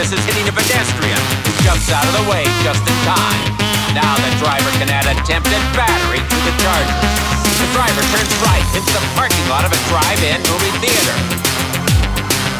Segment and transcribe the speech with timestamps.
[0.00, 3.44] misses hitting a pedestrian who jumps out of the way just in time.
[3.92, 7.12] Now the driver can add attempted battery to the charges.
[7.60, 11.16] The driver turns right into the parking lot of a drive-in movie theater.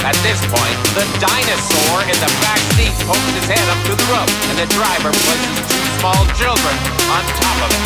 [0.04, 4.08] At this point, the dinosaur in the back seat pokes his head up through the
[4.12, 7.82] roof, and the driver places two small children on top of it.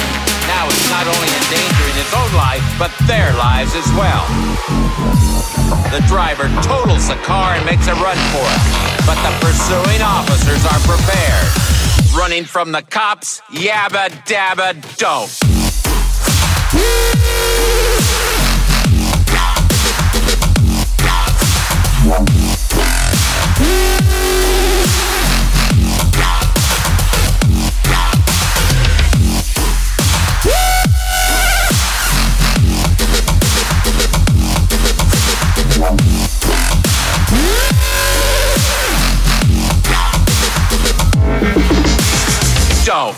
[0.46, 4.24] Now it's not only endangering his own life, but their lives as well.
[5.88, 8.62] The driver totals the car and makes a run for it,
[9.09, 11.48] but the pursuing officers are prepared.
[12.16, 15.33] Running from the cops, yabba dabba don't.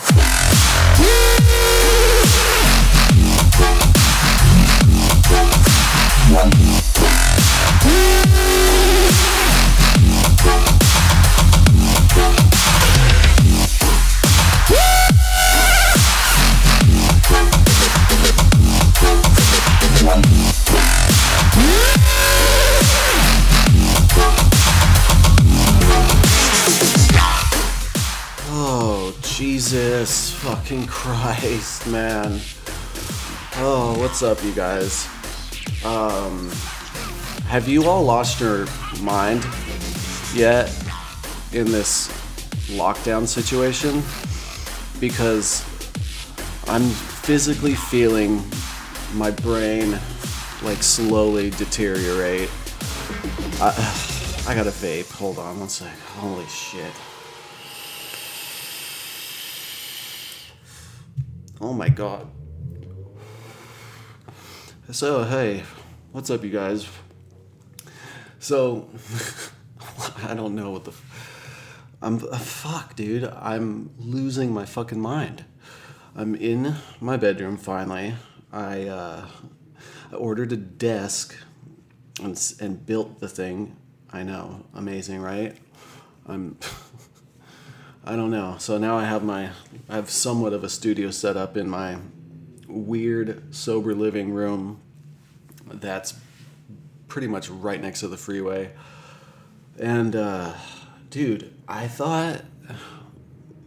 [0.09, 0.56] Don't.
[30.67, 32.41] Fucking Christ, man.
[33.59, 35.07] Oh, what's up, you guys?
[35.85, 36.51] Um,
[37.47, 38.67] have you all lost your
[39.01, 39.47] mind
[40.35, 40.67] yet
[41.53, 42.09] in this
[42.69, 44.03] lockdown situation?
[44.99, 45.63] Because
[46.67, 48.43] I'm physically feeling
[49.15, 49.93] my brain
[50.63, 52.51] like slowly deteriorate.
[53.61, 55.13] I, I got a vape.
[55.13, 55.97] Hold on one sec.
[56.17, 56.93] Holy shit.
[61.59, 62.29] Oh my god.
[64.91, 65.63] So, hey,
[66.13, 66.87] what's up, you guys?
[68.39, 68.91] So,
[70.23, 70.91] I don't know what the.
[70.91, 72.17] F- I'm.
[72.17, 73.25] Uh, fuck, dude.
[73.25, 75.47] I'm losing my fucking mind.
[76.15, 78.15] I'm in my bedroom finally.
[78.53, 79.27] I, uh,
[80.13, 81.35] I ordered a desk
[82.23, 83.77] and, and built the thing.
[84.13, 84.67] I know.
[84.75, 85.57] Amazing, right?
[86.27, 86.59] I'm.
[88.09, 88.55] I don't know.
[88.61, 89.51] So now I have my
[89.89, 91.99] I have somewhat of a studio set up in my
[92.69, 94.81] weird sober living room
[95.67, 96.15] that's
[97.09, 98.71] pretty much right next to the freeway.
[99.77, 100.55] And uh
[101.11, 102.45] dude, I thought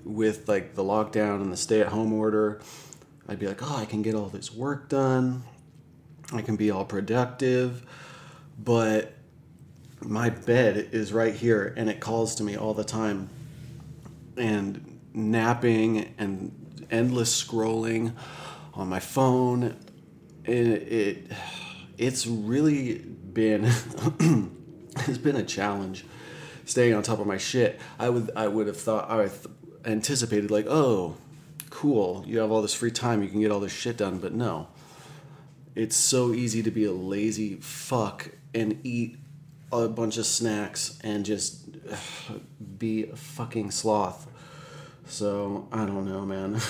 [0.05, 2.61] with like the lockdown and the stay at home order,
[3.27, 5.43] I'd be like, "Oh, I can get all this work done.
[6.31, 7.85] I can be all productive."
[8.57, 9.15] But
[10.01, 13.29] my bed is right here and it calls to me all the time
[14.39, 18.13] and napping and endless scrolling
[18.73, 19.75] on my phone.
[20.45, 21.31] It, it
[21.97, 23.65] it's really been
[25.07, 26.05] it's been a challenge
[26.65, 27.79] staying on top of my shit.
[27.99, 29.29] I would i would have thought i
[29.85, 31.15] anticipated like oh
[31.69, 34.33] cool you have all this free time you can get all this shit done but
[34.33, 34.67] no.
[35.75, 39.17] It's so easy to be a lazy fuck and eat
[39.71, 41.67] a bunch of snacks and just
[42.77, 44.27] be a fucking sloth.
[45.05, 46.61] So I don't know, man.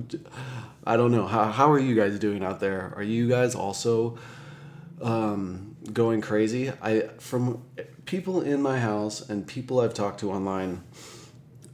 [0.84, 1.26] I don't know.
[1.26, 2.92] How, how are you guys doing out there?
[2.96, 4.18] Are you guys also
[5.00, 6.70] um, going crazy?
[6.82, 7.62] I from
[8.04, 10.84] people in my house and people I've talked to online,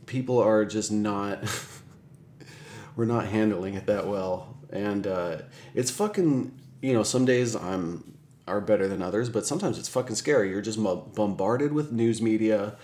[0.07, 1.41] people are just not.
[2.97, 5.39] we're not handling it that well, and uh,
[5.75, 6.61] it's fucking.
[6.81, 8.14] You know, some days I'm
[8.47, 10.51] are better than others, but sometimes it's fucking scary.
[10.51, 12.77] You're just bombarded with news media,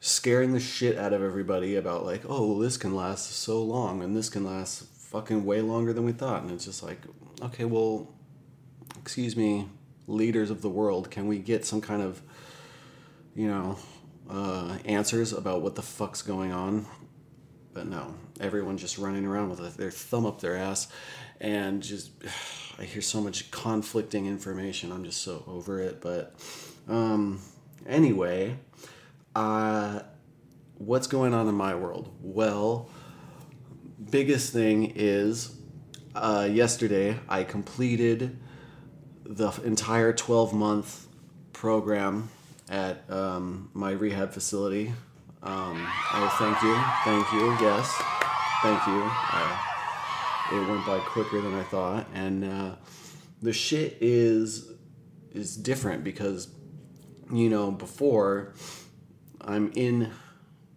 [0.00, 4.16] scaring the shit out of everybody about like, oh, this can last so long, and
[4.16, 6.98] this can last fucking way longer than we thought, and it's just like,
[7.40, 8.12] okay, well,
[9.00, 9.66] excuse me,
[10.06, 12.20] leaders of the world, can we get some kind of,
[13.34, 13.78] you know,
[14.28, 16.86] uh, answers about what the fuck's going on?
[17.72, 20.88] But no, everyone's just running around with their thumb up their ass,
[21.40, 22.10] and just
[22.78, 24.92] I hear so much conflicting information.
[24.92, 26.00] I'm just so over it.
[26.00, 26.34] But
[26.88, 27.40] um,
[27.86, 28.56] anyway,
[29.34, 30.00] uh,
[30.76, 32.14] what's going on in my world?
[32.22, 32.88] Well,
[34.10, 35.56] biggest thing is
[36.14, 38.38] uh, yesterday I completed
[39.24, 41.06] the entire 12 month
[41.52, 42.30] program
[42.70, 44.92] at um, my rehab facility.
[45.42, 47.92] Um, I thank you, thank you, yes,
[48.62, 49.02] thank you.
[49.04, 49.77] I,
[50.52, 52.74] it went by quicker than I thought, and uh,
[53.42, 54.72] the shit is
[55.32, 56.48] is different because
[57.32, 58.54] you know, before
[59.40, 60.10] I'm in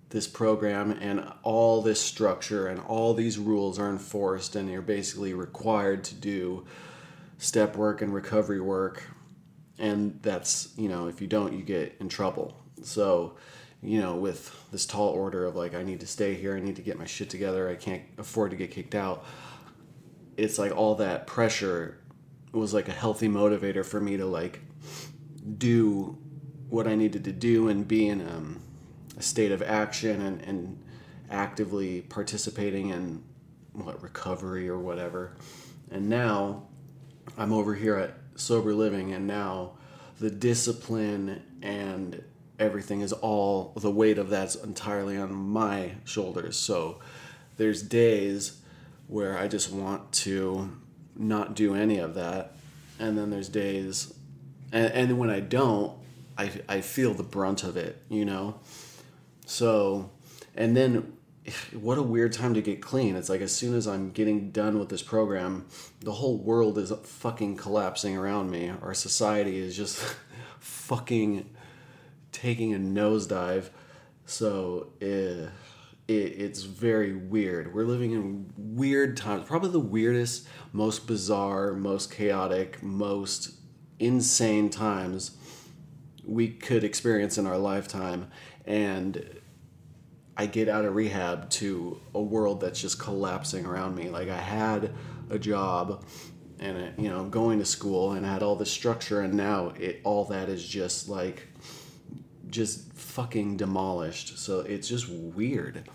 [0.10, 5.34] this program and all this structure and all these rules are enforced and you're basically
[5.34, 6.66] required to do
[7.38, 9.04] step work and recovery work.
[9.80, 12.58] And that's you know if you don't you get in trouble.
[12.84, 13.38] So
[13.82, 16.76] you know with this tall order of like i need to stay here i need
[16.76, 19.26] to get my shit together i can't afford to get kicked out
[20.38, 21.98] it's like all that pressure
[22.52, 24.60] was like a healthy motivator for me to like
[25.58, 26.18] do
[26.70, 28.62] what i needed to do and be in um,
[29.18, 30.84] a state of action and, and
[31.30, 33.24] actively participating in
[33.74, 35.36] what recovery or whatever.
[35.90, 36.64] And now
[37.38, 39.74] i'm over here at sober living and now
[40.20, 42.24] the discipline and
[42.60, 46.58] everything is all the weight of that's entirely on my shoulders.
[46.58, 47.00] So
[47.58, 48.61] there's days
[49.12, 50.72] where i just want to
[51.16, 52.56] not do any of that
[53.00, 54.14] and then there's days
[54.72, 55.98] and, and when i don't
[56.38, 58.60] I, I feel the brunt of it you know
[59.46, 60.10] so
[60.56, 61.14] and then
[61.74, 63.16] what a weird time to get clean.
[63.16, 65.66] It's like as soon as I'm getting done with this program,
[66.00, 68.72] the whole world is fucking collapsing around me.
[68.82, 69.98] Our society is just
[70.60, 71.50] fucking
[72.32, 73.70] taking a nosedive.
[74.26, 75.50] So it,
[76.18, 77.74] it, it's very weird.
[77.74, 79.46] We're living in weird times.
[79.46, 83.52] Probably the weirdest, most bizarre, most chaotic, most
[84.00, 85.38] insane times
[86.26, 88.30] we could experience in our lifetime.
[88.66, 89.42] And
[90.38, 94.10] I get out of rehab to a world that's just collapsing around me.
[94.10, 94.94] Like I had
[95.30, 96.04] a job
[96.60, 100.00] and uh, you know going to school and had all this structure and now it
[100.04, 101.48] all that is just like
[102.50, 104.38] just fucking demolished.
[104.38, 105.90] So it's just weird.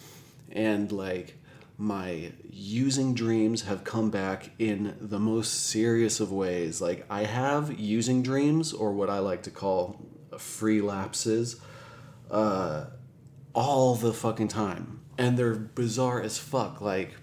[0.56, 1.38] And like
[1.78, 6.80] my using dreams have come back in the most serious of ways.
[6.80, 10.04] Like I have using dreams or what I like to call
[10.38, 11.60] free lapses.
[12.28, 12.86] Uh
[13.56, 15.00] all the fucking time.
[15.18, 16.82] And they're bizarre as fuck.
[16.82, 17.14] Like,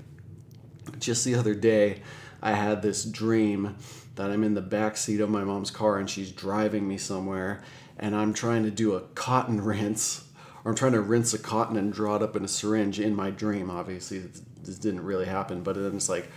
[0.97, 2.01] just the other day,
[2.41, 3.77] I had this dream
[4.15, 7.61] that I'm in the back seat of my mom's car and she's driving me somewhere,
[7.97, 10.27] and I'm trying to do a cotton rinse,
[10.63, 13.15] or I'm trying to rinse a cotton and draw it up in a syringe in
[13.15, 13.69] my dream.
[13.69, 16.29] Obviously, this didn't really happen, but then it's like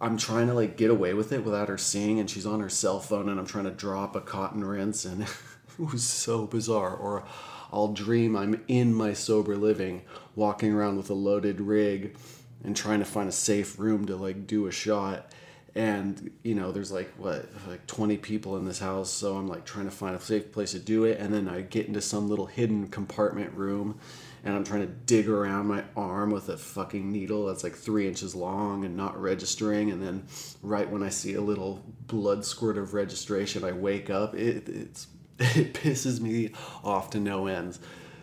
[0.00, 2.68] I'm trying to like get away with it without her seeing, and she's on her
[2.68, 5.30] cell phone, and I'm trying to drop a cotton rinse, and it
[5.78, 6.94] was so bizarre.
[6.94, 7.24] Or
[7.72, 10.02] I'll dream I'm in my sober living,
[10.36, 12.16] walking around with a loaded rig
[12.64, 15.32] and trying to find a safe room to like do a shot.
[15.78, 19.64] And you know, there's like what, like 20 people in this house, so I'm like
[19.64, 21.20] trying to find a safe place to do it.
[21.20, 24.00] And then I get into some little hidden compartment room
[24.44, 28.08] and I'm trying to dig around my arm with a fucking needle that's like three
[28.08, 29.92] inches long and not registering.
[29.92, 30.26] And then,
[30.62, 34.34] right when I see a little blood squirt of registration, I wake up.
[34.34, 35.06] It, it's
[35.38, 36.50] it pisses me
[36.82, 37.78] off to no ends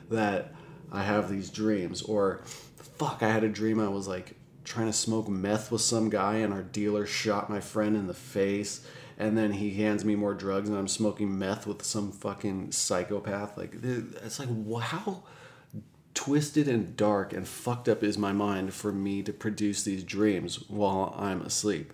[0.10, 0.54] that
[0.92, 2.02] I have these dreams.
[2.02, 2.42] Or,
[2.98, 4.36] fuck, I had a dream I was like
[4.66, 8.14] trying to smoke meth with some guy, and our dealer shot my friend in the
[8.14, 8.86] face.
[9.18, 13.58] And then he hands me more drugs, and I'm smoking meth with some fucking psychopath.
[13.58, 14.50] Like, it's like,
[14.82, 15.24] how
[16.14, 20.68] twisted and dark and fucked up is my mind for me to produce these dreams
[20.70, 21.94] while I'm asleep?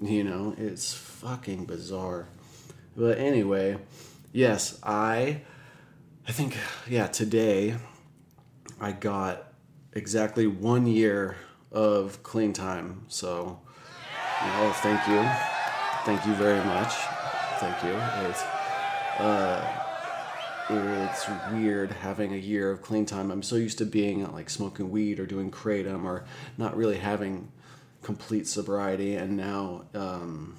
[0.00, 2.28] You know, it's fucking bizarre.
[2.96, 3.78] But anyway,
[4.32, 5.42] yes, I
[6.26, 6.56] I think
[6.88, 7.76] yeah, today
[8.80, 9.52] I got
[9.92, 11.36] exactly one year
[11.72, 13.02] of clean time.
[13.08, 13.60] So
[14.44, 15.22] you know, thank you.
[16.04, 16.94] Thank you very much.
[17.58, 18.28] Thank you.
[18.28, 18.42] It's
[19.20, 19.84] uh
[20.70, 23.30] it's weird having a year of clean time.
[23.30, 26.24] I'm so used to being like smoking weed or doing kratom or
[26.58, 27.50] not really having
[28.02, 30.56] complete sobriety and now um,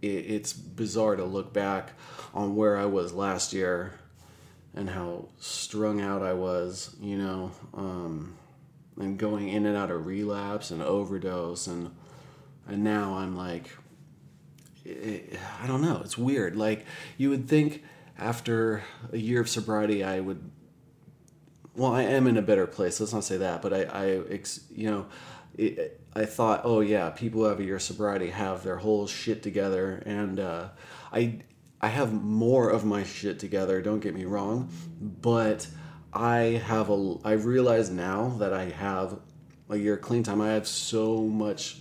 [0.00, 1.92] it, it's bizarre to look back
[2.34, 3.92] on where I was last year
[4.74, 8.36] and how strung out I was, you know, um,
[8.98, 11.94] and going in and out of relapse and overdose, and
[12.66, 13.70] and now I'm like,
[14.86, 16.56] I don't know, it's weird.
[16.56, 16.84] Like
[17.16, 17.82] you would think
[18.18, 18.82] after
[19.12, 20.50] a year of sobriety, I would.
[21.74, 23.00] Well, I am in a better place.
[23.00, 24.04] Let's not say that, but I, I
[24.70, 25.06] you know,
[25.56, 29.06] it, I thought, oh yeah, people who have a year of sobriety have their whole
[29.06, 30.68] shit together, and uh,
[31.12, 31.40] I
[31.80, 33.80] I have more of my shit together.
[33.80, 34.68] Don't get me wrong,
[35.00, 35.66] but
[36.12, 39.18] I have a I realize now that I have
[39.70, 40.40] a year clean time.
[40.40, 41.78] I have so much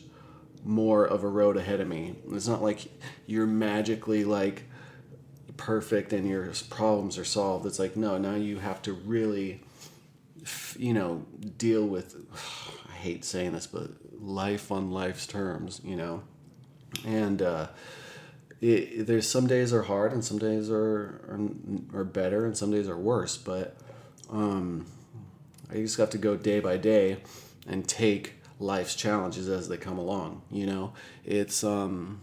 [0.63, 2.15] more of a road ahead of me.
[2.31, 2.87] It's not like
[3.25, 4.63] you're magically like
[5.57, 7.65] perfect and your problems are solved.
[7.65, 9.61] It's like no, now you have to really,
[10.77, 11.25] you know,
[11.57, 12.15] deal with.
[12.89, 13.89] I hate saying this, but
[14.21, 16.23] life on life's terms, you know.
[17.05, 17.67] And uh,
[18.61, 21.39] it, there's some days are hard and some days are, are
[21.93, 23.37] are better and some days are worse.
[23.37, 23.75] But
[24.31, 24.85] um,
[25.69, 27.17] I just have to go day by day
[27.67, 30.41] and take life's challenges as they come along.
[30.51, 30.93] You know,
[31.25, 32.21] it's um,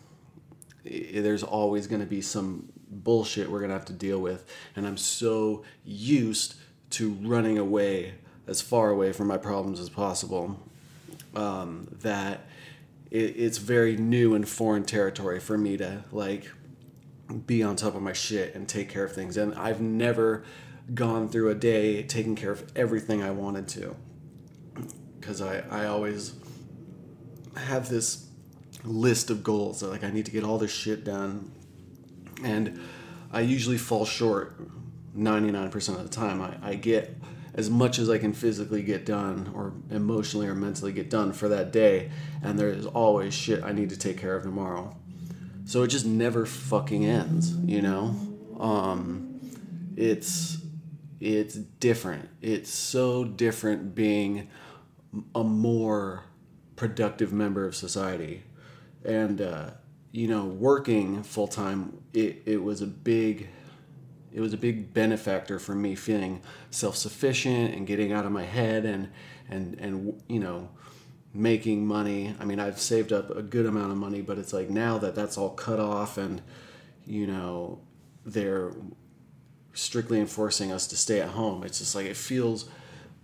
[0.84, 4.46] it, there's always going to be some bullshit we're going to have to deal with,
[4.76, 6.54] and I'm so used
[6.90, 8.14] to running away
[8.46, 10.58] as far away from my problems as possible
[11.34, 12.46] um, that
[13.10, 16.50] it, it's very new and foreign territory for me to like
[17.46, 19.36] be on top of my shit and take care of things.
[19.36, 20.44] And I've never
[20.94, 23.94] gone through a day taking care of everything I wanted to
[25.20, 26.34] because I, I always
[27.56, 28.28] have this
[28.84, 31.50] list of goals like I need to get all this shit done
[32.42, 32.80] and
[33.32, 34.56] I usually fall short
[35.16, 36.40] 99% of the time.
[36.40, 37.16] I, I get
[37.54, 41.48] as much as I can physically get done or emotionally or mentally get done for
[41.48, 42.10] that day,
[42.42, 44.96] and there's always shit I need to take care of tomorrow.
[45.64, 48.14] So it just never fucking ends, you know?
[48.58, 49.40] Um,
[49.96, 50.58] it's
[51.20, 52.28] it's different.
[52.40, 54.48] It's so different being
[55.34, 56.24] a more
[56.76, 58.44] productive member of society.
[59.04, 59.70] And uh,
[60.12, 63.48] you know, working full time, it, it was a big
[64.32, 68.84] it was a big benefactor for me feeling self-sufficient and getting out of my head
[68.84, 69.10] and
[69.48, 70.68] and and you know
[71.32, 74.68] making money i mean i've saved up a good amount of money but it's like
[74.68, 76.42] now that that's all cut off and
[77.06, 77.80] you know
[78.24, 78.72] they're
[79.72, 82.68] strictly enforcing us to stay at home it's just like it feels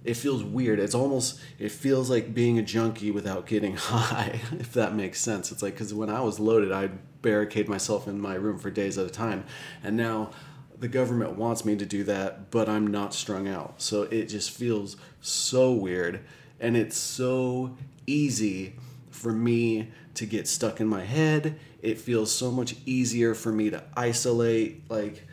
[0.05, 4.73] it feels weird it's almost it feels like being a junkie without getting high if
[4.73, 8.35] that makes sense it's like because when i was loaded i'd barricade myself in my
[8.35, 9.45] room for days at a time
[9.83, 10.31] and now
[10.79, 13.81] the government wants me to do that, but I'm not strung out.
[13.81, 16.25] So it just feels so weird.
[16.61, 18.75] And it's so easy
[19.11, 21.59] for me to get stuck in my head.
[21.83, 24.91] It feels so much easier for me to isolate.
[24.91, 25.27] Like,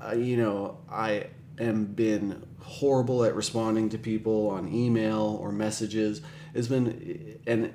[0.00, 6.20] I, you know, I am been horrible at responding to people on email or messages.
[6.54, 7.72] It's been, and,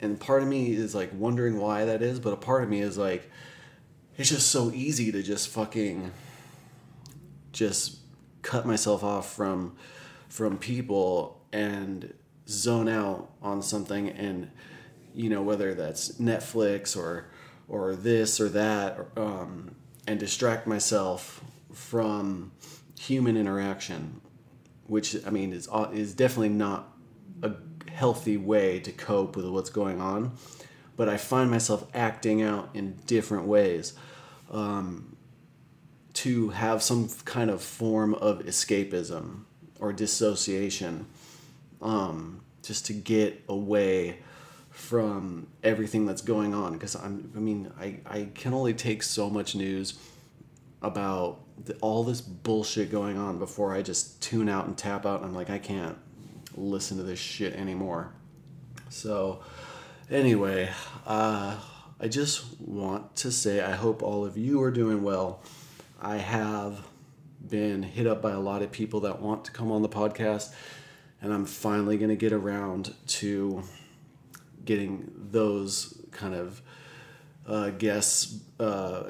[0.00, 2.80] and part of me is like wondering why that is, but a part of me
[2.80, 3.30] is like,
[4.16, 6.10] it's just so easy to just fucking
[7.52, 7.98] just
[8.42, 9.76] cut myself off from
[10.28, 12.12] from people and
[12.48, 14.50] zone out on something and
[15.14, 17.30] you know whether that's Netflix or
[17.68, 19.74] or this or that or, um,
[20.08, 22.52] and distract myself from
[22.98, 24.20] human interaction
[24.86, 26.92] which I mean is is definitely not
[27.42, 27.52] a
[27.90, 30.32] healthy way to cope with what's going on
[30.96, 33.94] but I find myself acting out in different ways
[34.50, 35.16] um,
[36.14, 39.42] to have some kind of form of escapism
[39.78, 41.06] or dissociation,
[41.80, 44.18] um, just to get away
[44.78, 46.72] from everything that's going on.
[46.72, 49.98] Because I'm, I mean, I, I can only take so much news
[50.80, 55.20] about the, all this bullshit going on before I just tune out and tap out.
[55.20, 55.98] And I'm like, I can't
[56.56, 58.12] listen to this shit anymore.
[58.88, 59.40] So,
[60.08, 60.70] anyway,
[61.06, 61.56] uh,
[62.00, 65.42] I just want to say I hope all of you are doing well.
[66.00, 66.86] I have
[67.46, 70.54] been hit up by a lot of people that want to come on the podcast,
[71.20, 73.64] and I'm finally going to get around to
[74.68, 76.60] getting those kind of
[77.46, 79.04] uh, guests uh,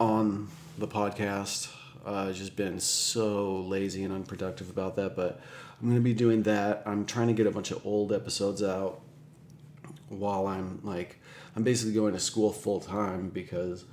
[0.00, 1.68] on the podcast.
[2.04, 5.40] Uh, just been so lazy and unproductive about that, but
[5.80, 6.82] I'm going to be doing that.
[6.86, 9.00] I'm trying to get a bunch of old episodes out
[10.08, 11.20] while I'm like,
[11.54, 13.84] I'm basically going to school full time because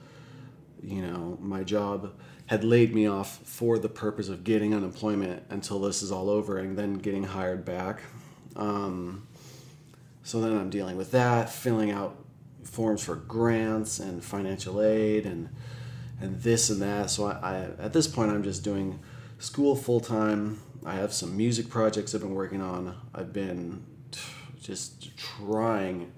[0.81, 2.11] you know, my job
[2.47, 6.57] had laid me off for the purpose of getting unemployment until this is all over
[6.57, 8.01] and then getting hired back.
[8.55, 9.27] Um,
[10.23, 12.17] so then I'm dealing with that, filling out
[12.63, 15.49] forms for grants and financial aid and
[16.19, 17.09] and this and that.
[17.09, 18.99] So I, I at this point I'm just doing
[19.39, 20.61] school full time.
[20.85, 22.95] I have some music projects I've been working on.
[23.13, 23.83] I've been
[24.61, 26.11] just trying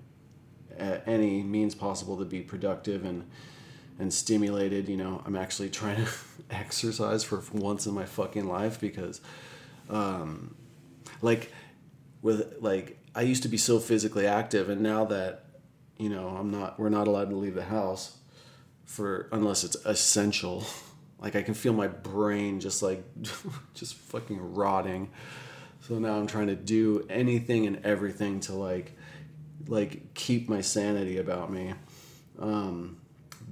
[0.78, 3.30] at any means possible to be productive and
[4.00, 4.90] and stimulated.
[4.90, 6.12] You know, I'm actually trying to
[6.52, 9.22] exercise for once in my fucking life because,
[9.90, 10.56] um,
[11.22, 11.52] like,
[12.22, 15.46] with like I used to be so physically active, and now that
[15.98, 18.18] you know I'm not, we're not allowed to leave the house
[18.86, 20.66] for unless it's essential.
[21.20, 23.02] Like I can feel my brain just like
[23.74, 25.10] just fucking rotting.
[25.88, 28.92] So now I'm trying to do anything and everything to like
[29.68, 31.76] like keep my sanity about me.
[32.40, 32.98] Um,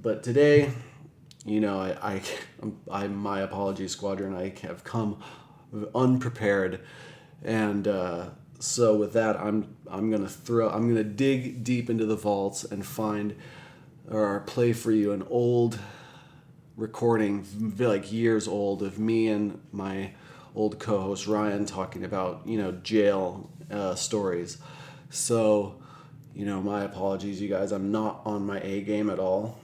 [0.00, 0.70] but today,
[1.44, 2.22] you know, I, I,
[3.04, 4.34] I my apologies, Squadron.
[4.34, 5.22] I have come
[5.94, 6.80] unprepared,
[7.42, 8.30] and uh,
[8.62, 12.86] so with that, I'm I'm gonna throw I'm gonna dig deep into the vaults and
[12.86, 13.34] find
[14.08, 15.80] or play for you an old
[16.76, 17.44] recording,
[17.76, 20.12] like years old, of me and my
[20.54, 24.58] old co-host Ryan talking about you know jail uh, stories.
[25.10, 25.82] So,
[26.32, 27.72] you know, my apologies, you guys.
[27.72, 29.58] I'm not on my A game at all,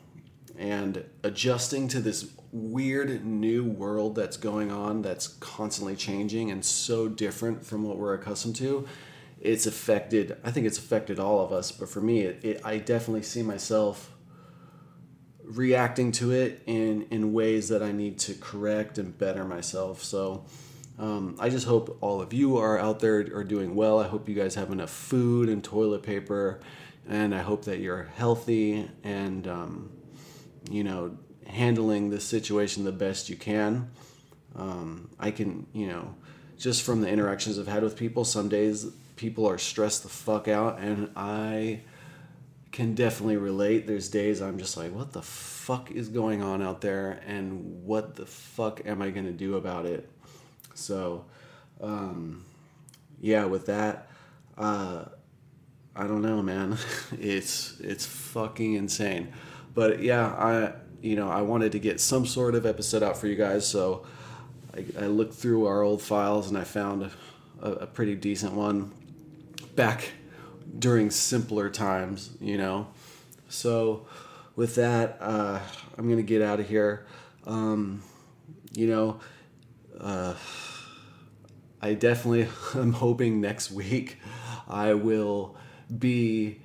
[0.58, 7.08] and adjusting to this weird new world that's going on, that's constantly changing and so
[7.08, 8.86] different from what we're accustomed to.
[9.40, 10.36] It's affected.
[10.44, 13.42] I think it's affected all of us, but for me, it, it I definitely see
[13.42, 14.12] myself
[15.44, 20.02] reacting to it in in ways that I need to correct and better myself.
[20.02, 20.46] So
[20.98, 24.00] um, I just hope all of you are out there are doing well.
[24.00, 26.58] I hope you guys have enough food and toilet paper,
[27.08, 29.90] and I hope that you're healthy and um,
[30.68, 31.16] you know
[31.48, 33.90] handling the situation the best you can.
[34.56, 36.14] Um, I can you know
[36.58, 38.86] just from the interactions I've had with people, some days
[39.16, 41.80] people are stressed the fuck out, and I
[42.72, 43.86] can definitely relate.
[43.86, 48.16] There's days I'm just like, what the fuck is going on out there, and what
[48.16, 50.08] the fuck am I gonna do about it?
[50.74, 51.24] So,
[51.80, 52.44] um,
[53.20, 54.08] yeah, with that,
[54.56, 55.04] uh,
[55.94, 56.78] I don't know, man.
[57.18, 59.32] it's it's fucking insane.
[59.74, 63.26] But yeah, I you know I wanted to get some sort of episode out for
[63.26, 64.06] you guys, so
[64.74, 67.10] I, I looked through our old files and I found
[67.60, 68.92] a, a pretty decent one
[69.74, 70.12] back
[70.78, 72.88] during simpler times, you know.
[73.48, 74.06] So,
[74.56, 75.60] with that, uh,
[75.96, 77.06] I'm gonna get out of here.
[77.46, 78.02] Um,
[78.72, 79.20] you know,
[79.98, 80.34] uh,
[81.80, 82.48] I definitely
[82.80, 84.18] am hoping next week
[84.68, 85.56] I will
[85.96, 86.60] be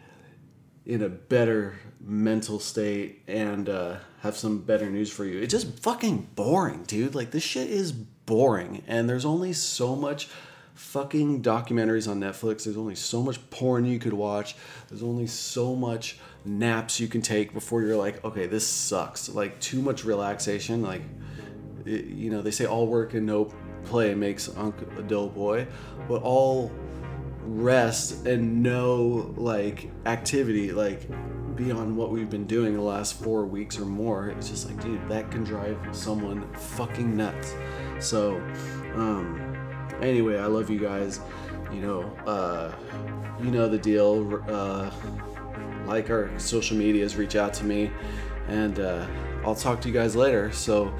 [0.86, 5.40] in a better mental state and uh, have some better news for you.
[5.40, 7.16] It's just fucking boring, dude.
[7.16, 10.30] Like this shit is boring, and there's only so much
[10.76, 12.64] fucking documentaries on Netflix.
[12.64, 14.56] There's only so much porn you could watch.
[14.90, 19.30] There's only so much naps you can take before you're like, okay, this sucks.
[19.30, 20.82] Like too much relaxation.
[20.82, 21.02] Like,
[21.86, 23.54] it, you know, they say all work and no
[23.86, 25.68] play makes Unc a dull boy,
[26.08, 26.72] but all
[27.46, 31.08] rest and no like activity, like
[31.56, 35.08] beyond what we've been doing the last four weeks or more, it's just like, dude,
[35.10, 37.54] that can drive someone fucking nuts.
[38.00, 38.38] So,
[38.96, 39.58] um,
[40.02, 41.20] anyway, I love you guys.
[41.72, 42.72] You know, uh,
[43.42, 44.44] you know the deal.
[44.48, 44.92] Uh,
[45.86, 47.92] like our social medias, reach out to me,
[48.48, 49.06] and uh,
[49.46, 50.52] I'll talk to you guys later.
[50.52, 50.94] So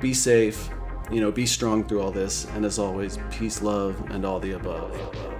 [0.00, 0.68] be safe,
[1.10, 4.52] you know, be strong through all this, and as always, peace, love, and all the
[4.52, 5.31] above.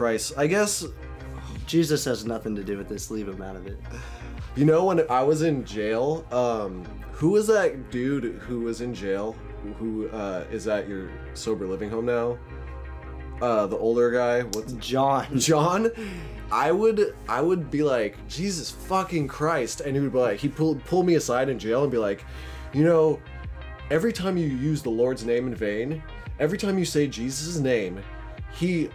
[0.00, 0.32] Christ.
[0.38, 0.86] I guess
[1.66, 3.10] Jesus has nothing to do with this.
[3.10, 3.78] Leave him out of it.
[4.56, 8.94] you know when I was in jail, um, who was that dude who was in
[8.94, 9.36] jail?
[9.78, 12.38] Who uh, is at your sober living home now?
[13.42, 14.40] Uh, the older guy.
[14.40, 15.26] What's John.
[15.38, 15.90] John?
[16.50, 20.48] I would I would be like Jesus fucking Christ, and he would be like he
[20.48, 22.24] pull pull me aside in jail and be like,
[22.72, 23.20] you know,
[23.90, 26.02] every time you use the Lord's name in vain,
[26.38, 28.02] every time you say Jesus' name,
[28.50, 28.88] he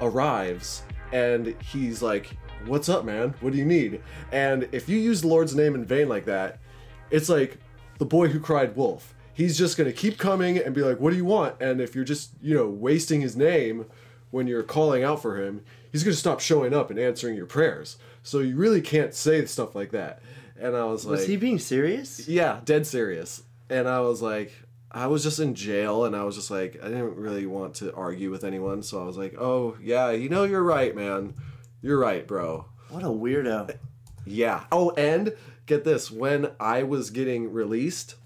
[0.00, 0.82] arrives
[1.12, 2.36] and he's like,
[2.66, 3.34] What's up, man?
[3.40, 4.02] What do you need?
[4.32, 6.58] And if you use the Lord's name in vain like that,
[7.10, 7.56] it's like
[7.98, 9.14] the boy who cried wolf.
[9.32, 11.60] He's just gonna keep coming and be like, What do you want?
[11.60, 13.86] And if you're just, you know, wasting his name
[14.30, 17.96] when you're calling out for him, he's gonna stop showing up and answering your prayers.
[18.22, 20.20] So you really can't say stuff like that.
[20.60, 22.28] And I was like, Was he being serious?
[22.28, 23.42] yeah, dead serious.
[23.70, 24.52] And I was like,
[24.92, 27.94] I was just in jail and I was just like, I didn't really want to
[27.94, 28.82] argue with anyone.
[28.82, 31.34] So I was like, oh, yeah, you know, you're right, man.
[31.80, 32.66] You're right, bro.
[32.88, 33.76] What a weirdo.
[34.26, 34.64] Yeah.
[34.72, 35.34] Oh, and
[35.66, 38.16] get this when I was getting released,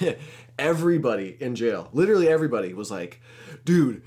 [0.58, 3.20] everybody in jail, literally everybody, was like,
[3.64, 4.02] dude,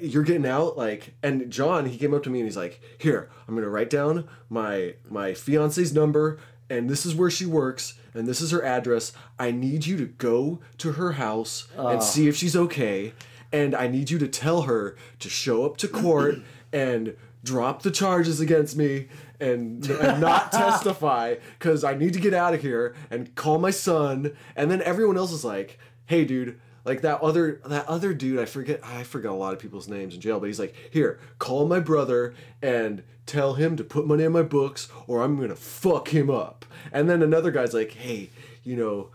[0.00, 3.30] you're getting out like and john he came up to me and he's like here
[3.46, 6.38] i'm gonna write down my my fiance's number
[6.70, 10.06] and this is where she works and this is her address i need you to
[10.06, 12.00] go to her house and ah.
[12.00, 13.12] see if she's okay
[13.52, 16.36] and i need you to tell her to show up to court
[16.72, 19.06] and drop the charges against me
[19.40, 23.70] and, and not testify because I need to get out of here and call my
[23.70, 24.34] son.
[24.56, 26.60] And then everyone else is like, hey, dude.
[26.84, 30.14] Like that other that other dude, I forget I forgot a lot of people's names
[30.14, 34.24] in jail, but he's like, here, call my brother and tell him to put money
[34.24, 36.66] in my books or I'm gonna fuck him up.
[36.92, 38.28] And then another guy's like, hey,
[38.62, 39.10] you know,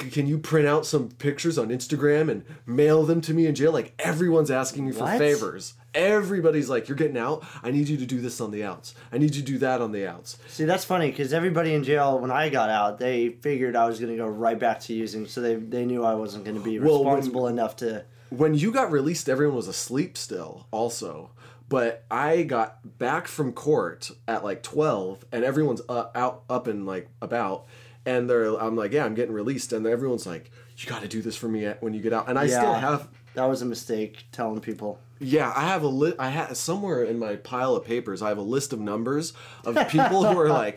[0.00, 3.54] c- can you print out some pictures on Instagram and mail them to me in
[3.54, 3.72] jail?
[3.72, 5.18] Like everyone's asking me for What?
[5.18, 5.74] favors.
[5.94, 7.44] Everybody's like, you're getting out.
[7.62, 8.94] I need you to do this on the outs.
[9.12, 10.38] I need you to do that on the outs.
[10.48, 14.00] See, that's funny because everybody in jail, when I got out, they figured I was
[14.00, 16.62] going to go right back to using, so they they knew I wasn't going to
[16.62, 18.04] be Well, when- responsible enough to.
[18.30, 21.30] when you got released, everyone was asleep still, also.
[21.68, 26.84] But I got back from court at like twelve, and everyone's uh, out, up and
[26.86, 27.66] like about,
[28.04, 28.54] and they're.
[28.60, 31.48] I'm like, yeah, I'm getting released, and everyone's like, you got to do this for
[31.48, 33.08] me when you get out, and I still have.
[33.34, 34.98] That was a mistake telling people.
[35.20, 38.20] Yeah, I have a li- I have somewhere in my pile of papers.
[38.22, 39.32] I have a list of numbers
[39.64, 40.76] of people who are like,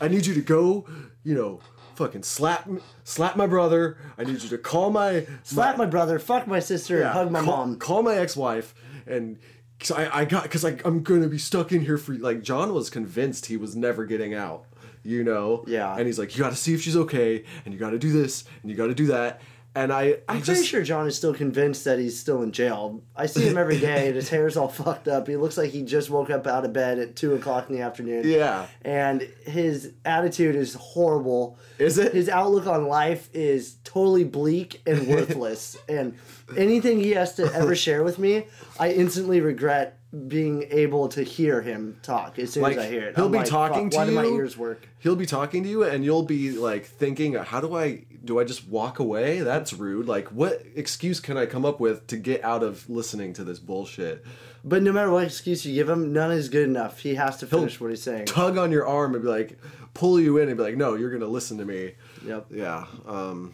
[0.00, 0.86] I need you to go,
[1.24, 1.60] you know,
[1.96, 2.68] fucking slap
[3.02, 3.98] slap my brother.
[4.16, 7.40] I need you to call my Slap my brother, fuck my sister, and hug my
[7.40, 7.78] call, mom.
[7.78, 8.74] Call my ex-wife
[9.06, 9.38] and.
[9.80, 12.88] Cause I, I got because I'm gonna be stuck in here for like John was
[12.88, 14.66] convinced he was never getting out,
[15.02, 15.64] you know.
[15.66, 15.94] Yeah.
[15.94, 18.12] And he's like, you got to see if she's okay, and you got to do
[18.12, 19.42] this, and you got to do that,
[19.74, 22.52] and I I I'm just pretty sure John is still convinced that he's still in
[22.52, 23.02] jail.
[23.16, 25.26] I see him every day, and his hair's all fucked up.
[25.26, 27.82] He looks like he just woke up out of bed at two o'clock in the
[27.82, 28.22] afternoon.
[28.26, 28.66] Yeah.
[28.82, 31.58] and his attitude is horrible.
[31.78, 32.14] Is it?
[32.14, 35.76] His outlook on life is totally bleak and worthless.
[35.88, 36.16] and
[36.56, 38.46] anything he has to ever share with me,
[38.78, 43.08] I instantly regret being able to hear him talk as soon like as I hear
[43.08, 43.16] it.
[43.16, 44.10] he'll I'm be like, talking to why you.
[44.10, 44.88] do my ears work?
[44.98, 48.04] He'll be talking to you, and you'll be like thinking, "How do I?
[48.24, 49.40] Do I just walk away?
[49.40, 50.06] That's rude.
[50.06, 53.58] Like, what excuse can I come up with to get out of listening to this
[53.58, 54.24] bullshit?"
[54.64, 57.00] But no matter what excuse you give him, none is good enough.
[57.00, 58.26] He has to finish what he's saying.
[58.26, 59.58] Tug on your arm and be like,
[59.92, 61.92] pull you in and be like, "No, you're gonna listen to me."
[62.26, 62.46] Yep.
[62.50, 62.86] Yeah.
[63.06, 63.52] Um,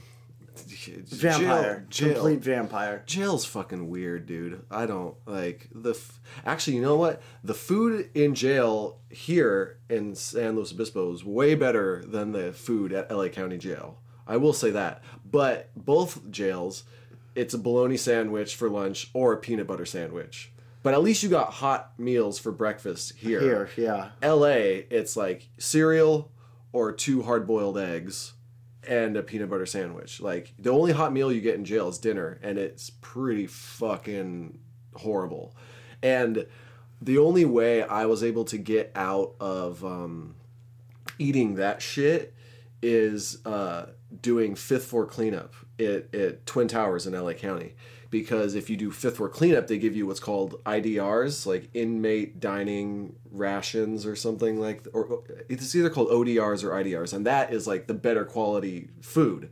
[0.62, 1.87] Vampire.
[1.88, 3.03] Jail, jail, Complete vampire.
[3.07, 4.64] Jail's fucking weird, dude.
[4.70, 5.90] I don't like the.
[5.90, 7.23] F- Actually, you know what?
[7.44, 12.92] The food in jail here in San Luis Obispo is way better than the food
[12.92, 13.99] at LA County Jail.
[14.27, 15.03] I will say that.
[15.29, 16.85] But both jails,
[17.35, 20.53] it's a bologna sandwich for lunch or a peanut butter sandwich.
[20.83, 23.40] But at least you got hot meals for breakfast here.
[23.40, 24.11] Here, yeah.
[24.27, 26.31] LA, it's like cereal
[26.73, 28.33] or two hard boiled eggs
[28.87, 30.21] and a peanut butter sandwich.
[30.21, 34.59] Like the only hot meal you get in jail is dinner, and it's pretty fucking
[34.95, 35.55] horrible.
[36.03, 36.47] And
[37.03, 40.35] the only way I was able to get out of um,
[41.19, 42.35] eating that shit
[42.83, 43.87] is uh,
[44.23, 47.75] doing fifth floor cleanup at, at Twin Towers in LA County.
[48.11, 52.40] Because if you do fifth floor cleanup, they give you what's called IDRs, like inmate
[52.40, 57.68] dining rations or something like, or it's either called ODRs or IDRs, and that is
[57.68, 59.51] like the better quality food.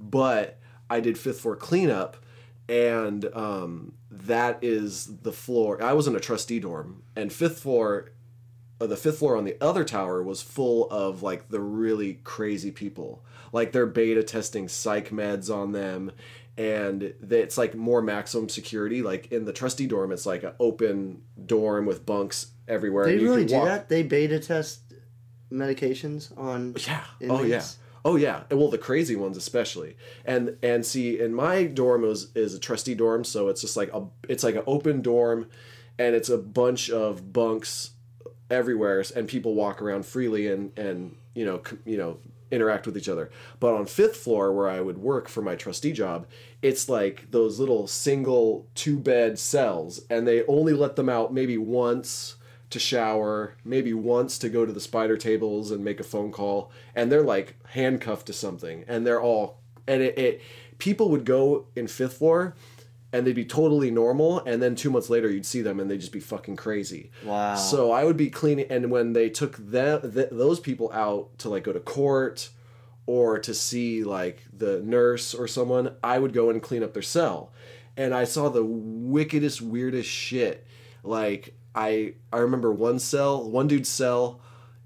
[0.00, 0.58] But
[0.88, 2.16] I did fifth floor cleanup,
[2.70, 5.82] and um, that is the floor.
[5.82, 8.12] I was in a trustee dorm, and fifth floor
[8.80, 12.70] uh, the fifth floor on the other tower was full of like the really crazy
[12.70, 13.22] people.
[13.52, 16.12] Like they're beta testing psych meds on them,
[16.56, 19.02] and it's like more maximum security.
[19.02, 23.06] Like in the trustee dorm, it's like an open dorm with bunks everywhere.
[23.06, 23.88] They really do walk- that?
[23.88, 24.80] They beta test
[25.52, 27.04] medications on oh, Yeah.
[27.30, 27.64] Oh yeah.
[28.04, 28.44] Oh yeah.
[28.50, 29.96] And, Well, the crazy ones especially.
[30.24, 33.92] And and see, in my dorm is is a trustee dorm, so it's just like
[33.92, 35.48] a it's like an open dorm,
[35.98, 37.90] and it's a bunch of bunks
[38.50, 42.18] everywhere, and people walk around freely and and you know you know
[42.50, 43.30] interact with each other.
[43.58, 46.26] But on fifth floor, where I would work for my trustee job,
[46.62, 51.58] it's like those little single two bed cells, and they only let them out maybe
[51.58, 52.36] once
[52.70, 56.70] to shower, maybe once to go to the spider tables and make a phone call,
[56.94, 60.40] and they're like handcuffed to something, and they're all and it, it
[60.78, 62.54] people would go in fifth floor
[63.12, 66.00] and they'd be totally normal and then two months later you'd see them and they'd
[66.00, 67.10] just be fucking crazy.
[67.24, 67.54] Wow.
[67.56, 71.48] so i would be cleaning and when they took them, th- those people out to
[71.48, 72.50] like go to court
[73.06, 77.02] or to see like the nurse or someone i would go and clean up their
[77.02, 77.52] cell.
[77.96, 80.66] And i saw the wickedest weirdest shit.
[81.02, 84.40] Like i i remember one cell one dude's cell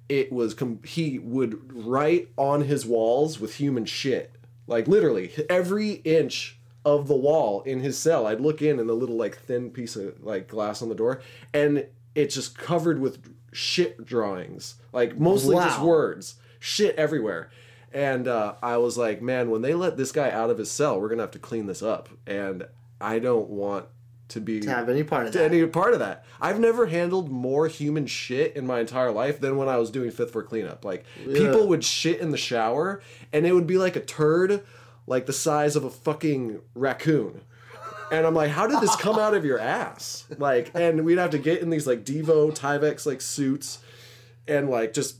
[0.08, 4.34] it was com- he would write on his walls with human shit.
[4.66, 8.26] Like literally every inch of the wall in his cell.
[8.26, 11.22] I'd look in and the little like thin piece of like glass on the door
[11.52, 14.76] and it's just covered with shit drawings.
[14.92, 16.34] Like mostly just words.
[16.60, 17.50] Shit everywhere.
[17.92, 21.00] And uh, i was like man when they let this guy out of his cell
[21.00, 22.08] we're gonna have to clean this up.
[22.26, 22.66] And
[23.00, 23.86] i don't want
[24.28, 25.52] to be To have any part of to that.
[25.52, 26.24] any part of that.
[26.40, 30.10] I've never handled more human shit in my entire life than when I was doing
[30.10, 30.84] fifth floor cleanup.
[30.84, 33.02] Like people would shit in the shower,
[33.34, 34.64] and it would be like a turd,
[35.06, 37.42] like the size of a fucking raccoon.
[38.12, 40.24] And I'm like, how did this come out of your ass?
[40.38, 43.78] Like, and we'd have to get in these like Devo Tyveks like suits,
[44.46, 45.16] and like just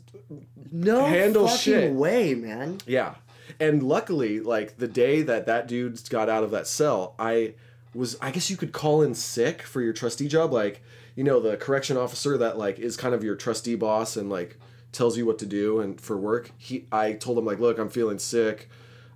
[0.71, 1.93] no handle fucking shit.
[1.93, 2.79] way, man.
[2.87, 3.15] yeah.
[3.61, 7.55] And luckily, like the day that that dude got out of that cell, I
[7.95, 10.53] was, I guess you could call in sick for your trustee job.
[10.53, 10.83] Like,
[11.15, 14.59] you know, the correction officer that like is kind of your trustee boss and like
[14.93, 16.51] tells you what to do and for work.
[16.59, 18.69] He, I told him like, look, I'm feeling sick.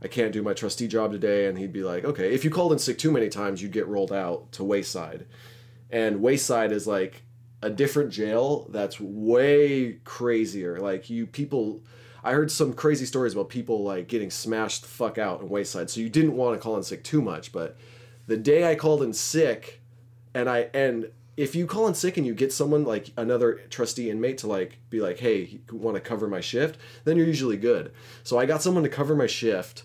[0.03, 1.47] I can't do my trustee job today.
[1.47, 2.33] And he'd be like, okay.
[2.33, 5.27] If you called in sick too many times, you'd get rolled out to Wayside.
[5.91, 7.23] And Wayside is like
[7.63, 10.79] a different jail that's way crazier.
[10.79, 11.83] Like you people
[12.23, 15.91] I heard some crazy stories about people like getting smashed the fuck out in Wayside.
[15.91, 17.77] So you didn't want to call in sick too much, but
[18.27, 19.81] the day I called in sick
[20.35, 24.11] and I and if you call in sick and you get someone like another trustee
[24.11, 27.57] inmate to like be like, "Hey, you want to cover my shift?" then you're usually
[27.57, 27.93] good.
[28.25, 29.85] So I got someone to cover my shift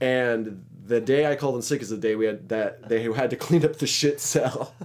[0.00, 3.30] and the day I called in sick is the day we had that they had
[3.30, 4.74] to clean up the shit cell.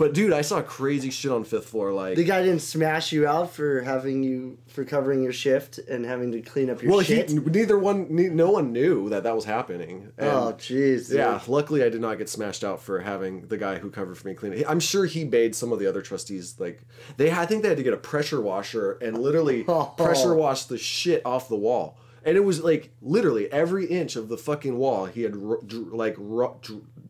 [0.00, 1.92] but dude, I saw crazy shit on fifth floor.
[1.92, 6.04] Like, The guy didn't smash you out for having you for covering your shift and
[6.04, 7.30] having to clean up your well, he, shit.
[7.30, 10.10] neither one, ne- no one knew that that was happening.
[10.18, 11.12] Oh, and, oh, jeez.
[11.14, 11.38] yeah.
[11.46, 14.34] Luckily, I did not get smashed out for having the guy who covered for me
[14.34, 14.64] clean it.
[14.66, 16.80] I'm sure he bade some of the other trustees like
[17.16, 17.30] they.
[17.30, 19.92] I think they had to get a pressure washer and literally Oh.
[19.96, 21.98] pressure wash the shit off the wall.
[22.24, 25.92] And it was like literally every inch of the fucking wall he had r- dr-
[25.92, 26.16] like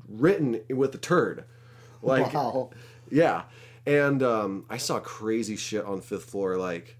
[0.09, 1.44] written with a turd.
[2.02, 2.70] Like, Wow.
[3.10, 3.42] yeah.
[3.86, 6.56] And um, I saw crazy shit on fifth floor.
[6.56, 6.96] Like,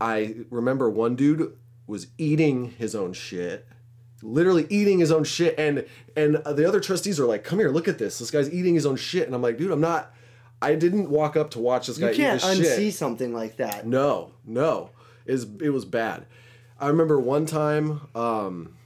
[0.00, 3.66] I remember one dude was eating his own shit,
[4.22, 5.84] literally eating his own shit, and
[6.16, 8.18] and the other trustees are like, "Come here, look at this.
[8.18, 10.12] This guy's eating his own shit." And I'm like, "Dude, I'm not.
[10.62, 13.86] I didn't walk up to watch this guy You can't unsee shit." something like that.
[13.86, 14.90] No, no,
[15.26, 16.26] is it was bad.
[16.80, 18.76] I remember one time, um,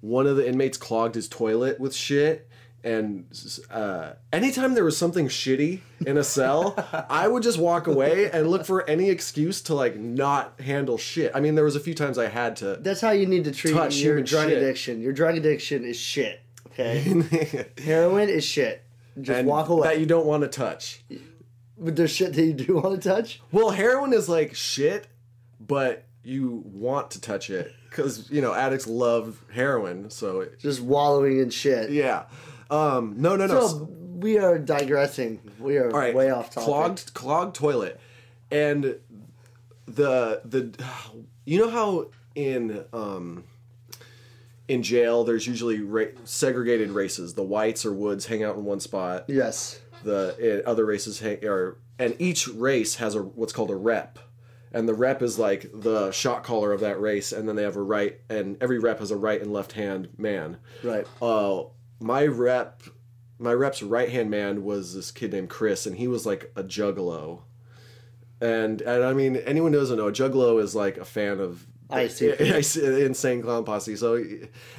[0.00, 2.48] one of the inmates clogged his toilet with shit,
[2.82, 3.26] and
[3.70, 6.74] uh, anytime there was something shitty in a cell,
[7.10, 11.32] I would just walk away and look for any excuse to like not handle shit.
[11.34, 12.76] I mean, there was a few times I had to.
[12.80, 14.58] That's how you need to treat Touch your drug shit.
[14.58, 15.00] addiction.
[15.00, 16.40] Your drug addiction is shit.
[16.68, 18.82] Okay, heroin is shit.
[19.20, 19.88] Just and walk away.
[19.88, 21.02] That you don't want to touch.
[21.76, 23.40] But there's shit that you do want to touch.
[23.52, 25.06] Well, heroin is like shit,
[25.58, 30.10] but you want to touch it because you know addicts love heroin.
[30.10, 31.90] So it, Just wallowing in shit.
[31.90, 32.24] yeah,
[32.70, 33.66] um, no, no, no.
[33.66, 35.40] So we are digressing.
[35.58, 36.64] We are All right, way off topic.
[36.66, 38.00] Clogged, clogged toilet,
[38.50, 38.96] and
[39.86, 40.72] the the,
[41.44, 43.44] you know how in um,
[44.68, 47.34] in jail there's usually ra- segregated races.
[47.34, 49.24] The whites or woods hang out in one spot.
[49.28, 49.80] Yes.
[50.04, 54.18] The uh, other races hang are, and each race has a what's called a rep.
[54.72, 57.74] And the rep is like the shot caller of that race, and then they have
[57.74, 61.04] a right, and every rep has a right and left hand man Right.
[61.20, 61.64] uh,
[62.00, 62.82] my rep,
[63.38, 66.64] my rep's right hand man was this kid named Chris, and he was like a
[66.64, 67.42] juggalo.
[68.40, 71.66] And and I mean, anyone who doesn't know, a juggalo is like a fan of
[71.90, 72.32] I see.
[73.04, 73.96] insane clown posse.
[73.96, 74.22] So,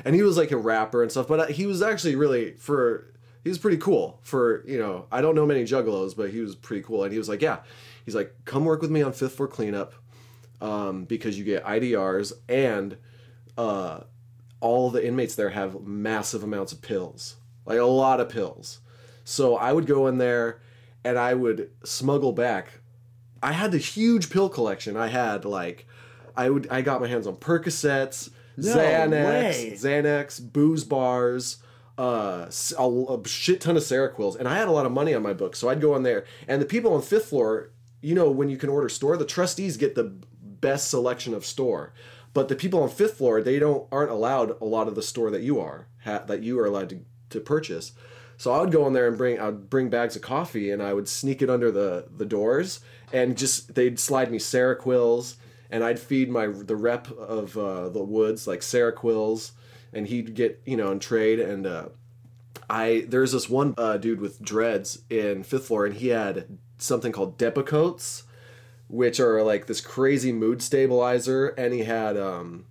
[0.06, 3.08] and he was like a rapper and stuff, but he was actually really for.
[3.44, 5.08] He was pretty cool for you know.
[5.12, 7.60] I don't know many juggalos, but he was pretty cool, and he was like, yeah,
[8.06, 9.94] he's like, come work with me on fifth floor cleanup,
[10.62, 12.98] um, because you get IDRs and
[13.58, 14.02] uh,
[14.62, 18.80] all the inmates there have massive amounts of pills, like a lot of pills.
[19.24, 20.62] So I would go in there
[21.04, 22.80] and I would smuggle back.
[23.44, 24.96] I had this huge pill collection.
[24.96, 25.88] I had like,
[26.38, 29.72] I would I got my hands on Percocets, No Xanax, way.
[29.76, 31.58] Xanax, booze bars,
[31.98, 35.22] uh, a, a shit ton of Seroquels, and I had a lot of money on
[35.24, 35.56] my book.
[35.56, 37.72] So I'd go in there, and the people on fifth floor,
[38.02, 41.94] you know, when you can order store, the trustees get the best selection of store.
[42.34, 45.32] But the people on fifth floor, they don't aren't allowed a lot of the store
[45.32, 47.94] that you are ha, that you are allowed to, to purchase.
[48.38, 50.94] So I would go in there and bring I'd bring bags of coffee and I
[50.94, 52.80] would sneak it under the the doors
[53.14, 55.36] and just they'd slide me Seroquels
[55.70, 59.52] and I'd feed my the rep of uh, the woods like Seroquels
[59.94, 61.90] and he'd get you know and trade and uh,
[62.68, 67.12] I there's this one uh, dude with dreads in fifth floor and he had something
[67.12, 68.24] called Depakotes
[68.92, 72.66] which are like this crazy mood stabilizer and he had um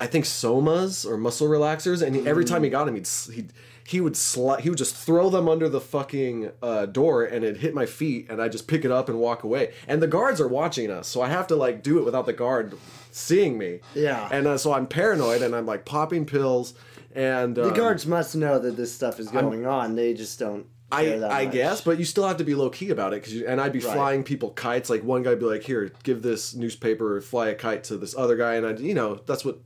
[0.00, 3.52] I think somas or muscle relaxers, and he, every time he got him, he'd he'd
[3.86, 7.58] he would sli- he would just throw them under the fucking uh, door, and it
[7.58, 9.74] hit my feet, and I just pick it up and walk away.
[9.86, 12.32] And the guards are watching us, so I have to like do it without the
[12.32, 12.74] guard
[13.12, 13.80] seeing me.
[13.94, 14.28] Yeah.
[14.32, 16.74] And uh, so I'm paranoid, and I'm like popping pills,
[17.14, 19.94] and uh, The guards must know that this stuff is going on.
[19.94, 21.52] They just don't I, I much.
[21.54, 23.72] guess, but you still have to be low key about it because you, and I'd
[23.72, 23.94] be Right.
[23.94, 24.90] flying people kites.
[24.90, 28.36] Like one guy'd be like, "Here, give this newspaper, fly a kite to this other
[28.36, 29.58] guy," and I, you know, that's what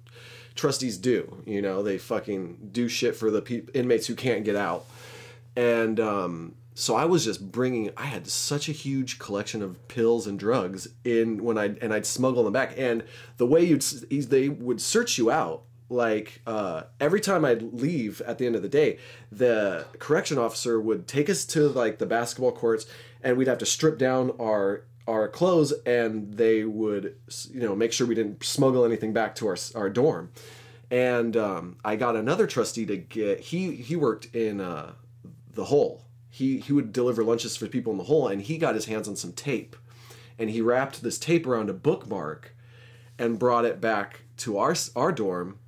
[0.54, 1.42] trustees do.
[1.44, 4.86] You know, they fucking do shit for the peop inmates who can't get out,
[5.56, 7.90] and um, so I was just bringing.
[7.96, 12.06] I had such a huge collection of pills and drugs in when I and I'd
[12.06, 13.02] smuggle them back, and
[13.36, 18.38] the way you'd they would search you out like uh, every time I'd leave at
[18.38, 18.98] the end of the day,
[19.30, 22.86] the correction officer would take us to like the basketball courts,
[23.22, 27.16] and we'd have to strip down our our clothes, and they would
[27.50, 30.32] you know make sure we didn't smuggle anything back to our our dorm.
[30.90, 34.92] And um, I got another trustee to get he he worked in uh,
[35.52, 36.04] the hole.
[36.28, 39.08] He he would deliver lunches for people in the hole, and he got his hands
[39.08, 39.76] on some tape,
[40.38, 42.56] and he wrapped this tape around a bookmark,
[43.18, 45.58] and brought it back to our our dorm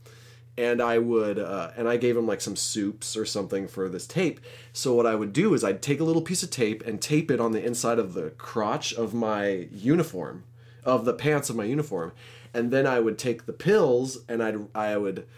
[0.58, 4.08] and I would uh, and I gave him like some soups or something for this
[4.08, 4.40] tape.
[4.72, 7.30] So what I would do is I'd take a little piece of tape and tape
[7.30, 10.42] it on the inside of the crotch of my uniform,
[10.84, 12.12] of the pants of my uniform,
[12.52, 15.28] and then I would take the pills and I'd I would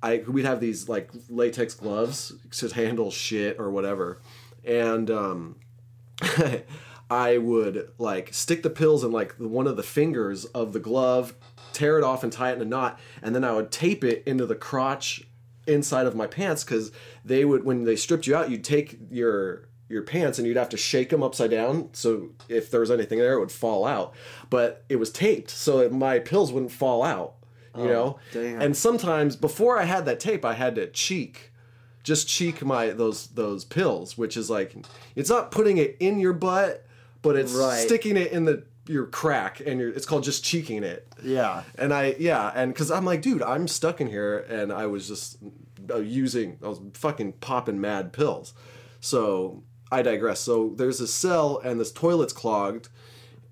[0.00, 4.20] I we'd have these like latex gloves to handle shit or whatever,
[4.64, 5.56] and um,
[7.10, 11.34] I would like stick the pills in like one of the fingers of the glove,
[11.78, 14.22] tear it off and tie it in a knot, and then I would tape it
[14.26, 15.22] into the crotch
[15.66, 16.92] inside of my pants because
[17.24, 20.68] they would when they stripped you out, you'd take your your pants and you'd have
[20.68, 24.14] to shake them upside down so if there was anything there it would fall out
[24.50, 27.36] but it was taped so my pills wouldn't fall out
[27.74, 28.60] you oh, know damn.
[28.60, 31.52] and sometimes before i had that tape i had to cheek
[32.08, 34.74] just cheek my those those pills, which is like
[35.14, 36.86] it's not putting it in your butt,
[37.20, 37.84] but it's Right.
[37.84, 41.06] sticking it in the your crack, and you're, it's called just cheeking it.
[41.22, 41.62] Yeah.
[41.76, 45.06] And I yeah, and because I'm like, dude, I'm stuck in here, and I was
[45.06, 45.38] just
[45.90, 48.54] uh, using, I was fucking popping mad pills.
[49.00, 50.40] So I digress.
[50.40, 52.88] So there's this cell, and this toilet's clogged,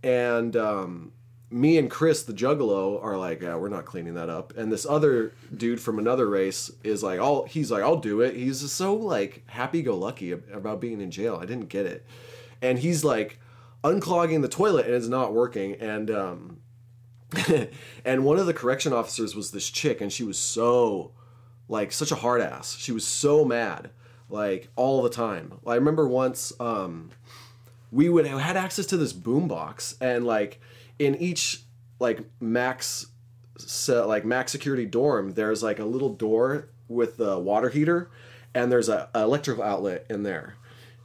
[0.03, 1.13] and um,
[1.51, 4.57] me and Chris, the Juggalo, are like, yeah, we're not cleaning that up.
[4.57, 8.35] And this other dude from another race is like, I'll, he's like, I'll do it.
[8.35, 11.39] He's just so like happy-go-lucky about being in jail.
[11.41, 12.05] I didn't get it,
[12.61, 13.39] and he's like
[13.87, 16.59] unclogging the toilet, and it's not working, and um,
[18.05, 21.13] and one of the correction officers was this chick, and she was so
[21.69, 22.77] like such a hard ass.
[22.77, 23.91] She was so mad,
[24.29, 25.59] like all the time.
[25.67, 27.11] I remember once um,
[27.91, 30.61] we would had access to this boombox, and like
[30.99, 31.63] in each
[31.99, 33.07] like max
[33.59, 38.11] so, like max security dorm, there's like a little door with the water heater,
[38.55, 40.57] and there's a, a electrical outlet in there,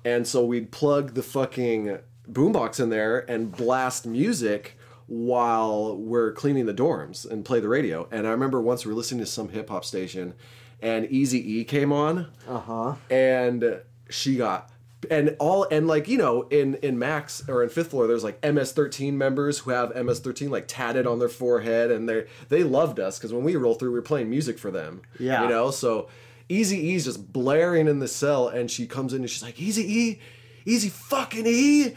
[0.03, 1.99] and so we'd plug the fucking
[2.31, 8.07] boombox in there and blast music while we're cleaning the dorms and play the radio.
[8.11, 10.33] And I remember once we were listening to some hip hop station,
[10.81, 12.95] and Easy E came on, Uh huh.
[13.09, 14.69] and she got
[15.09, 18.39] and all and like you know in in max or in fifth floor there's like
[18.41, 23.17] ms13 members who have ms13 like tatted on their forehead and they they loved us
[23.17, 25.41] because when we roll through we are playing music for them Yeah.
[25.43, 26.07] you know so
[26.49, 29.91] easy e's just blaring in the cell and she comes in and she's like easy
[29.91, 30.19] e
[30.67, 31.95] easy fucking e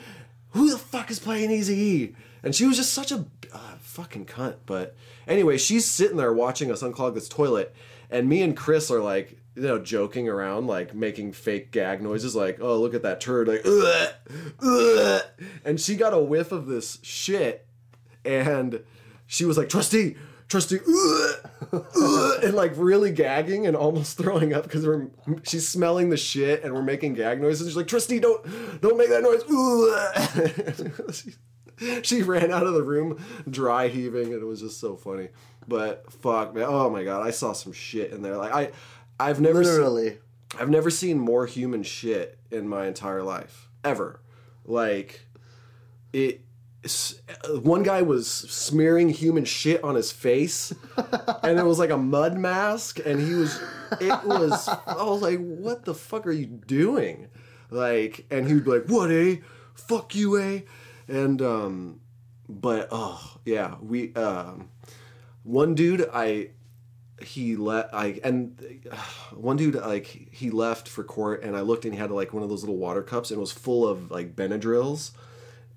[0.54, 4.24] who the fuck is playing easy e and she was just such a uh, fucking
[4.24, 4.96] cunt but
[5.28, 7.74] anyway she's sitting there watching us unclog this toilet
[8.10, 12.34] and me and chris are like you know joking around like making fake gag noises
[12.34, 14.08] like oh look at that turd like ugh,
[14.62, 15.22] ugh.
[15.64, 17.66] and she got a whiff of this shit
[18.24, 18.82] and
[19.26, 20.16] she was like trustee
[20.52, 25.08] ugh," and like really gagging and almost throwing up because we're
[25.42, 28.44] she's smelling the shit and we're making gag noises she's like trustee don't
[28.80, 29.42] don't make that noise
[31.16, 31.34] Ugh."
[32.04, 35.28] she ran out of the room dry heaving and it was just so funny
[35.66, 38.70] but fuck man oh my god i saw some shit in there like i
[39.18, 40.18] i've never Literally.
[40.58, 44.20] I've never seen more human shit in my entire life ever.
[44.64, 45.26] Like
[46.12, 46.43] it
[47.62, 50.72] one guy was smearing human shit on his face
[51.42, 53.60] and it was like a mud mask and he was
[54.00, 57.28] it was I was like what the fuck are you doing?
[57.70, 59.36] Like and he would be like what eh?
[59.74, 60.60] Fuck you eh?
[61.08, 62.00] And um
[62.48, 64.68] but oh yeah, we um
[65.42, 66.50] one dude I
[67.22, 68.96] he let I and uh,
[69.34, 72.42] one dude like he left for court and I looked and he had like one
[72.42, 75.12] of those little water cups and it was full of like Benadryls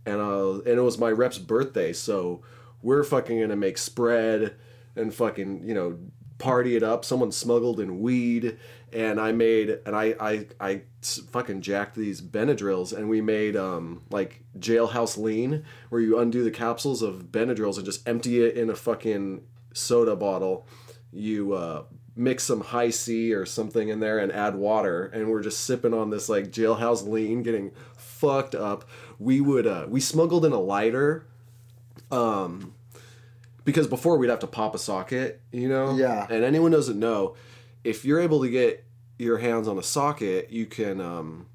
[0.07, 2.41] and uh and it was my rep's birthday so
[2.81, 4.55] we're fucking gonna make spread
[4.95, 5.97] and fucking you know
[6.37, 7.03] party it up.
[7.03, 8.57] Someone smuggled in weed
[8.93, 14.03] and I made and I I I fucking jacked these Benadryls and we made um
[14.09, 18.69] like jailhouse lean where you undo the capsules of Benadryls and just empty it in
[18.69, 19.41] a fucking
[19.73, 20.67] soda bottle.
[21.11, 21.83] You uh,
[22.17, 26.09] mix some Hi-C or something in there and add water, and we're just sipping on
[26.09, 28.89] this like jailhouse lean, getting fucked up.
[29.19, 31.27] We would uh, we smuggled in a lighter,
[32.11, 32.73] um,
[33.63, 35.95] because before we'd have to pop a socket, you know.
[35.95, 36.25] Yeah.
[36.29, 37.35] And anyone doesn't know,
[37.83, 38.85] if you're able to get
[39.19, 41.01] your hands on a socket, you can.
[41.01, 41.47] Um,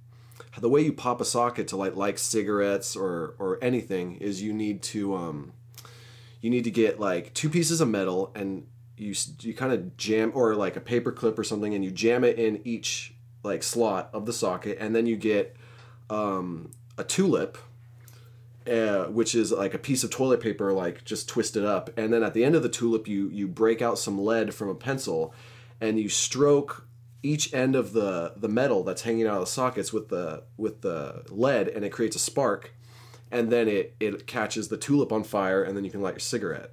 [0.58, 4.52] the way you pop a socket to like like cigarettes or or anything is you
[4.52, 5.52] need to um,
[6.40, 8.66] you need to get like two pieces of metal and
[9.03, 12.24] you you kind of jam or like a paper clip or something and you jam
[12.24, 15.57] it in each like slot of the socket and then you get
[16.09, 17.59] um, a tulip
[18.70, 22.22] uh, which is like a piece of toilet paper like just twisted up and then
[22.22, 25.34] at the end of the tulip you you break out some lead from a pencil
[25.80, 26.86] and you stroke
[27.24, 30.82] each end of the the metal that's hanging out of the sockets with the with
[30.82, 32.72] the lead and it creates a spark
[33.32, 36.20] and then it it catches the tulip on fire and then you can light your
[36.20, 36.72] cigarette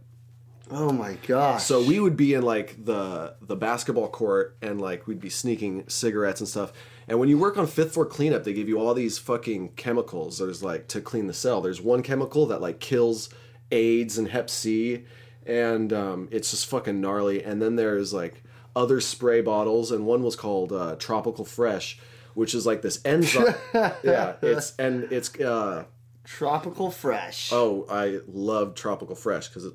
[0.72, 1.64] Oh my gosh.
[1.64, 5.86] so we would be in like the the basketball court and like we'd be sneaking
[5.88, 6.74] cigarettes and stuff.
[7.08, 10.38] And when you work on fifth floor cleanup, they give you all these fucking chemicals.
[10.38, 11.60] There's like to clean the cell.
[11.62, 13.30] There's one chemical that like kills
[13.72, 15.06] AIDS and Hep C,
[15.46, 17.44] and um, it's just fucking gnarly.
[17.44, 18.44] And then there's like
[18.76, 22.00] other spray bottles, and one was called uh, Tropical Fresh,
[22.36, 23.56] which is like this enzyme.
[23.74, 25.86] yeah, it's and it's uh,
[26.24, 27.50] tropical fresh.
[27.52, 29.74] Oh, I love Tropical Fresh because it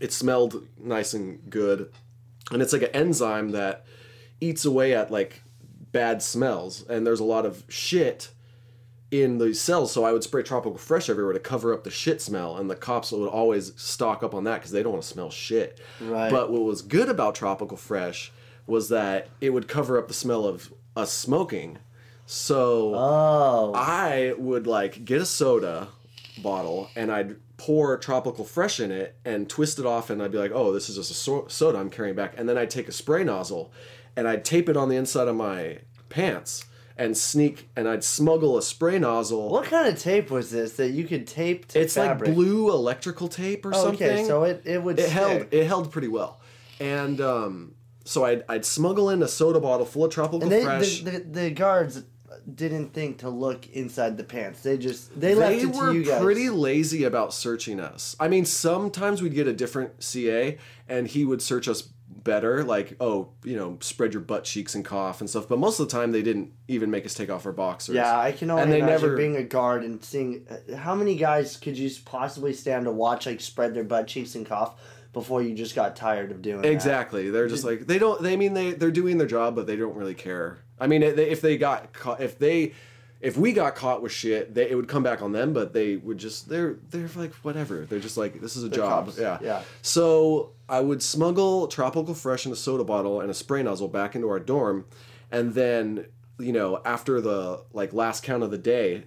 [0.00, 1.90] it smelled nice and good,
[2.50, 3.84] and it's like an enzyme that
[4.40, 5.42] eats away at like
[5.92, 6.84] bad smells.
[6.88, 8.30] And there's a lot of shit
[9.10, 12.20] in these cells, so I would spray Tropical Fresh everywhere to cover up the shit
[12.20, 15.08] smell, and the cops would always stock up on that because they don't want to
[15.08, 15.80] smell shit.
[16.00, 16.30] Right.
[16.30, 18.32] But what was good about Tropical Fresh
[18.66, 21.78] was that it would cover up the smell of us smoking.
[22.26, 23.72] So Oh.
[23.76, 25.88] I would like get a soda
[26.42, 30.38] bottle and I'd pour tropical fresh in it and twist it off and I'd be
[30.38, 32.88] like, "Oh, this is just a so- soda I'm carrying back." And then I'd take
[32.88, 33.72] a spray nozzle
[34.16, 35.78] and I'd tape it on the inside of my
[36.08, 36.64] pants
[36.98, 39.50] and sneak and I'd smuggle a spray nozzle.
[39.50, 42.28] What kind of tape was this that you could tape to It's fabric?
[42.28, 44.06] like blue electrical tape or Oh, something.
[44.08, 45.12] Okay, so it, it would it stick.
[45.12, 46.40] held it held pretty well.
[46.80, 47.74] And um
[48.04, 51.00] so I'd, I'd smuggle in a soda bottle full of tropical and they, fresh.
[51.00, 52.02] the, the, the guards
[52.54, 54.60] didn't think to look inside the pants.
[54.62, 56.22] They just they, left they it to you guys.
[56.22, 58.16] pretty lazy about searching us.
[58.20, 60.58] I mean, sometimes we'd get a different CA
[60.88, 64.84] and he would search us better, like, oh, you know, spread your butt cheeks and
[64.84, 65.48] cough and stuff.
[65.48, 67.94] But most of the time, they didn't even make us take off our boxers.
[67.94, 70.94] Yeah, I can only And they imagine never- being a guard and seeing uh, how
[70.94, 74.80] many guys could you possibly stand to watch like spread their butt cheeks and cough
[75.12, 76.70] before you just got tired of doing that?
[76.70, 77.30] Exactly.
[77.30, 78.20] They're just like they don't.
[78.22, 80.58] They mean they they're doing their job, but they don't really care.
[80.78, 82.72] I mean, if they got caught, if they,
[83.20, 85.52] if we got caught with shit, they, it would come back on them.
[85.52, 87.86] But they would just they're they're like whatever.
[87.86, 89.06] They're just like this is a job.
[89.06, 89.18] cops.
[89.18, 89.38] Yeah.
[89.40, 89.62] Yeah.
[89.82, 94.14] So I would smuggle tropical fresh in a soda bottle and a spray nozzle back
[94.14, 94.84] into our dorm,
[95.30, 96.06] and then
[96.38, 99.04] you know after the like last count of the day.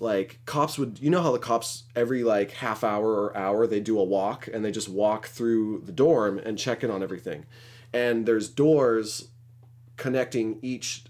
[0.00, 3.80] Like cops would, you know how the cops every like half hour or hour they
[3.80, 7.46] do a walk and they just walk through the dorm and check in on everything,
[7.92, 9.30] and there's doors
[9.96, 11.02] connecting each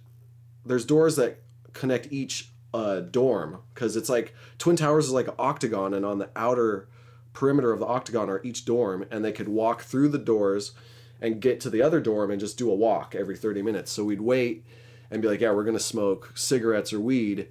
[0.68, 1.42] there's doors that
[1.72, 6.18] connect each uh, dorm because it's like twin towers is like an octagon and on
[6.18, 6.88] the outer
[7.32, 10.72] perimeter of the octagon are each dorm and they could walk through the doors
[11.20, 13.90] and get to the other dorm and just do a walk every 30 minutes.
[13.90, 14.64] So we'd wait
[15.10, 17.48] and be like yeah we're gonna smoke cigarettes or weed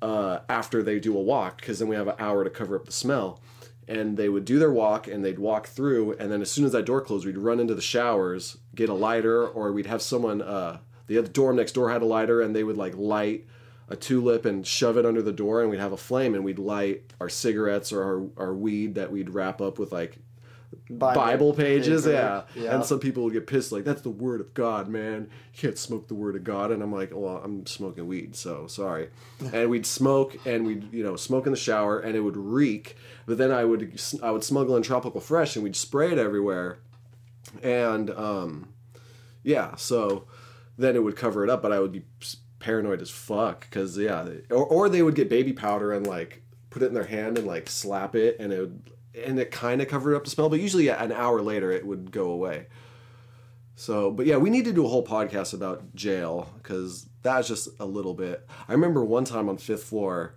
[0.00, 2.86] uh, after they do a walk because then we have an hour to cover up
[2.86, 3.40] the smell.
[3.88, 6.72] And they would do their walk and they'd walk through and then as soon as
[6.72, 10.40] that door closed we'd run into the showers get a lighter or we'd have someone
[10.40, 13.46] uh, the other dorm next door had a lighter and they would like light
[13.88, 16.58] a tulip and shove it under the door and we'd have a flame and we'd
[16.58, 20.18] light our cigarettes or our, our weed that we'd wrap up with like
[20.90, 22.14] Bible, pages, paper.
[22.54, 22.62] yeah.
[22.62, 22.74] Yeah.
[22.74, 25.28] And some people would get pissed, like, that's the word of God, man.
[25.54, 26.70] You can't smoke the word of God.
[26.70, 29.08] And I'm like, well, I'm smoking weed, so sorry.
[29.52, 32.96] and we'd smoke and we'd, you know, smoke in the shower and it would reek.
[33.26, 36.78] But then I would I would smuggle in tropical fresh and we'd spray it everywhere.
[37.62, 38.68] And um
[39.42, 40.26] yeah, so
[40.78, 42.02] then it would cover it up, but I would be
[42.58, 46.42] paranoid as fuck because yeah, they- or, or they would get baby powder and like
[46.70, 48.90] put it in their hand and like slap it, and it would
[49.24, 52.10] and it kind of covered up the smell, but usually an hour later it would
[52.12, 52.66] go away.
[53.74, 57.68] So, but yeah, we need to do a whole podcast about jail because that's just
[57.78, 58.46] a little bit.
[58.68, 60.34] I remember one time on fifth floor,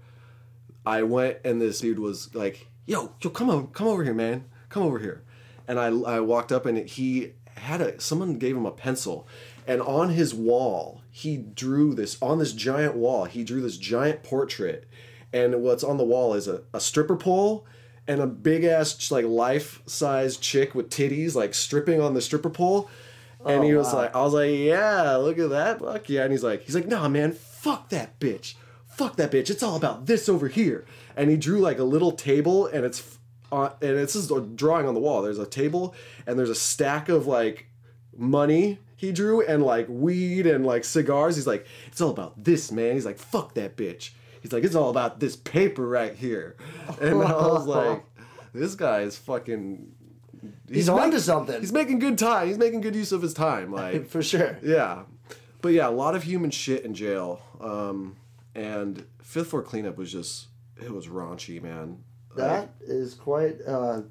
[0.85, 4.45] I went and this dude was like, "Yo, yo, come on, come over here, man,
[4.69, 5.23] come over here,"
[5.67, 9.27] and I I walked up and he had a someone gave him a pencil,
[9.69, 14.23] and on his wall he drew this on this giant wall he drew this giant
[14.23, 14.87] portrait,
[15.31, 17.65] and what's on the wall is a, a stripper pole
[18.07, 22.49] and a big ass like life size chick with titties like stripping on the stripper
[22.49, 22.89] pole
[23.45, 23.99] And Oh, he was wow.
[24.01, 26.23] like, I was like, yeah, look at that, fuck yeah.
[26.23, 28.55] And he's like, he's like, nah, man, fuck that bitch,
[28.85, 29.49] fuck that bitch.
[29.49, 30.85] It's all about this over here.
[31.15, 33.17] And he drew like a little table, and it's
[33.51, 35.21] uh, and it's just a drawing on the wall.
[35.21, 35.95] There's a table,
[36.27, 37.67] and there's a stack of like
[38.17, 41.37] money he drew, and like weed and like cigars.
[41.37, 42.95] He's like, it's all about this, man.
[42.95, 44.11] He's like, fuck that bitch.
[44.41, 46.57] He's like, it's all about this paper right here.
[47.01, 48.03] And I was like,
[48.53, 49.93] this guy is fucking.
[50.69, 51.59] He's onto making- something.
[51.61, 52.47] He's making good time.
[52.47, 53.71] He's making good use of his time.
[53.79, 54.57] Like, For sure.
[54.61, 55.03] yeah.
[55.61, 57.41] But yeah, a lot of human shit in jail.
[57.61, 58.17] Um,
[58.55, 60.47] and fifth floor cleanup was just
[60.81, 62.03] it was raunchy, man.
[62.35, 63.57] That is quite.
[63.65, 64.01] Uh,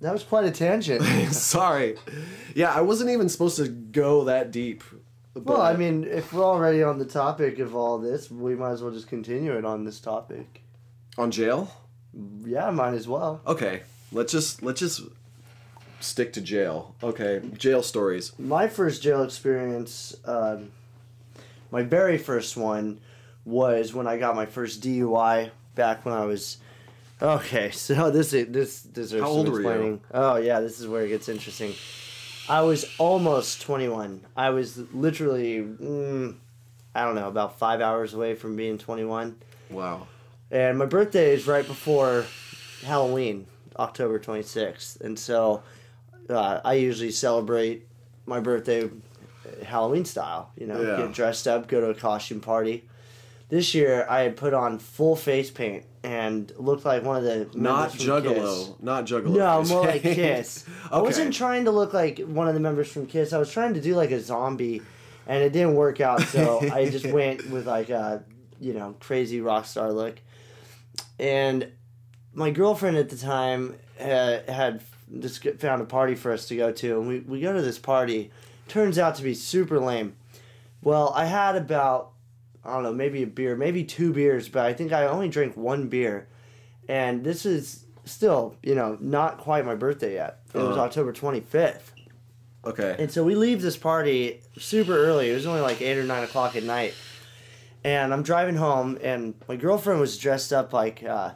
[0.00, 1.02] that was quite a tangent.
[1.32, 1.96] Sorry.
[2.54, 4.82] Yeah, I wasn't even supposed to go that deep.
[5.34, 8.72] But well, I mean, if we're already on the topic of all this, we might
[8.72, 10.62] as well just continue it on this topic.
[11.18, 11.70] on jail?
[12.44, 13.42] Yeah, might as well.
[13.46, 13.82] Okay.
[14.12, 15.02] Let's just let's just
[16.00, 16.94] stick to jail.
[17.02, 17.42] Okay.
[17.58, 18.32] Jail stories.
[18.38, 20.70] My first jail experience, um,
[21.70, 23.00] my very first one,
[23.44, 26.58] was when I got my first DUI back when I was.
[27.20, 29.68] Okay, so this is this deserves How old were you?
[29.68, 30.00] explaining.
[30.12, 31.74] Oh yeah, this is where it gets interesting.
[32.48, 34.20] I was almost twenty one.
[34.36, 36.36] I was literally, mm,
[36.94, 39.36] I don't know, about five hours away from being twenty one.
[39.70, 40.06] Wow.
[40.50, 42.24] And my birthday is right before
[42.84, 43.46] Halloween,
[43.76, 45.00] October 26th.
[45.00, 45.64] And so
[46.30, 47.84] uh, I usually celebrate
[48.26, 50.52] my birthday uh, Halloween style.
[50.56, 50.98] You know, Yeah.
[50.98, 52.84] get dressed up, go to a costume party.
[53.48, 57.58] This year I had put on full face paint and looked like one of the
[57.58, 58.38] Not members from Kiss.
[58.38, 58.80] Juggalo.
[58.80, 59.36] Not Juggalo.
[59.36, 60.02] No, more like.
[60.02, 60.64] Kiss.
[60.92, 63.32] I wasn't trying to look like one of the members from Kiss.
[63.32, 64.82] I was trying to do like a zombie,
[65.26, 66.22] and it didn't work out.
[66.22, 68.22] So I just went with like a
[68.60, 70.20] you know crazy rock star look.
[71.18, 71.72] And
[72.32, 74.82] my girlfriend at the time uh, had
[75.18, 77.80] just found a party for us to go to, and we we go to this
[77.80, 78.30] party.
[78.68, 80.14] Turns out to be super lame.
[80.82, 82.12] Well, I had about
[82.66, 85.56] I don't know, maybe a beer, maybe two beers, but I think I only drank
[85.56, 86.28] one beer.
[86.88, 90.40] And this is still, you know, not quite my birthday yet.
[90.54, 90.80] It was Uh-huh.
[90.82, 91.92] October 25th.
[92.64, 92.96] Okay.
[92.98, 95.30] And so we leave this party super early.
[95.30, 96.94] It was only like 8 or 9 o'clock at night.
[97.84, 101.30] And I'm driving home, and my girlfriend was dressed up like uh,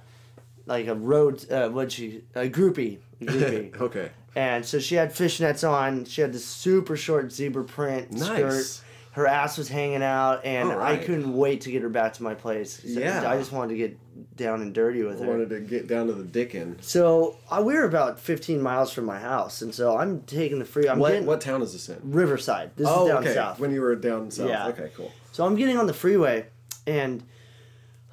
[0.66, 2.98] like a road, uh, what'd she, a groupie.
[3.20, 3.80] A groupie.
[3.80, 4.10] okay.
[4.34, 6.04] And so she had fishnets on.
[6.06, 8.26] She had this super short zebra print Nice.
[8.66, 8.84] skirt.
[9.12, 12.22] Her ass was hanging out, and All I couldn't wait to get her back to
[12.22, 12.80] my place.
[12.84, 13.28] Yeah.
[13.28, 15.26] I just wanted to get down and dirty with her.
[15.26, 16.80] Wanted to get down to the dickin.
[16.80, 20.64] So uh, we were about 15 miles from my house, and so I'm taking the
[20.64, 20.88] free.
[20.88, 21.98] I'm What getting what town is this in?
[22.04, 22.70] Riverside.
[22.76, 23.34] This oh, is down okay.
[23.34, 23.58] south.
[23.58, 24.48] When you were down south.
[24.48, 24.68] Yeah.
[24.68, 25.10] Okay, cool.
[25.32, 26.46] So I'm getting on the freeway,
[26.86, 27.24] and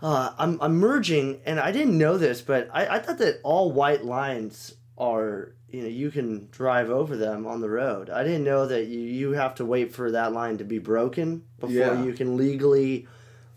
[0.02, 3.72] uh, I'm I'm merging, and I didn't know this, but I, I thought that all
[3.72, 8.10] white lines are you know you can drive over them on the road.
[8.10, 11.44] I didn't know that you you have to wait for that line to be broken
[11.60, 12.04] before Yeah.
[12.04, 13.08] you can legally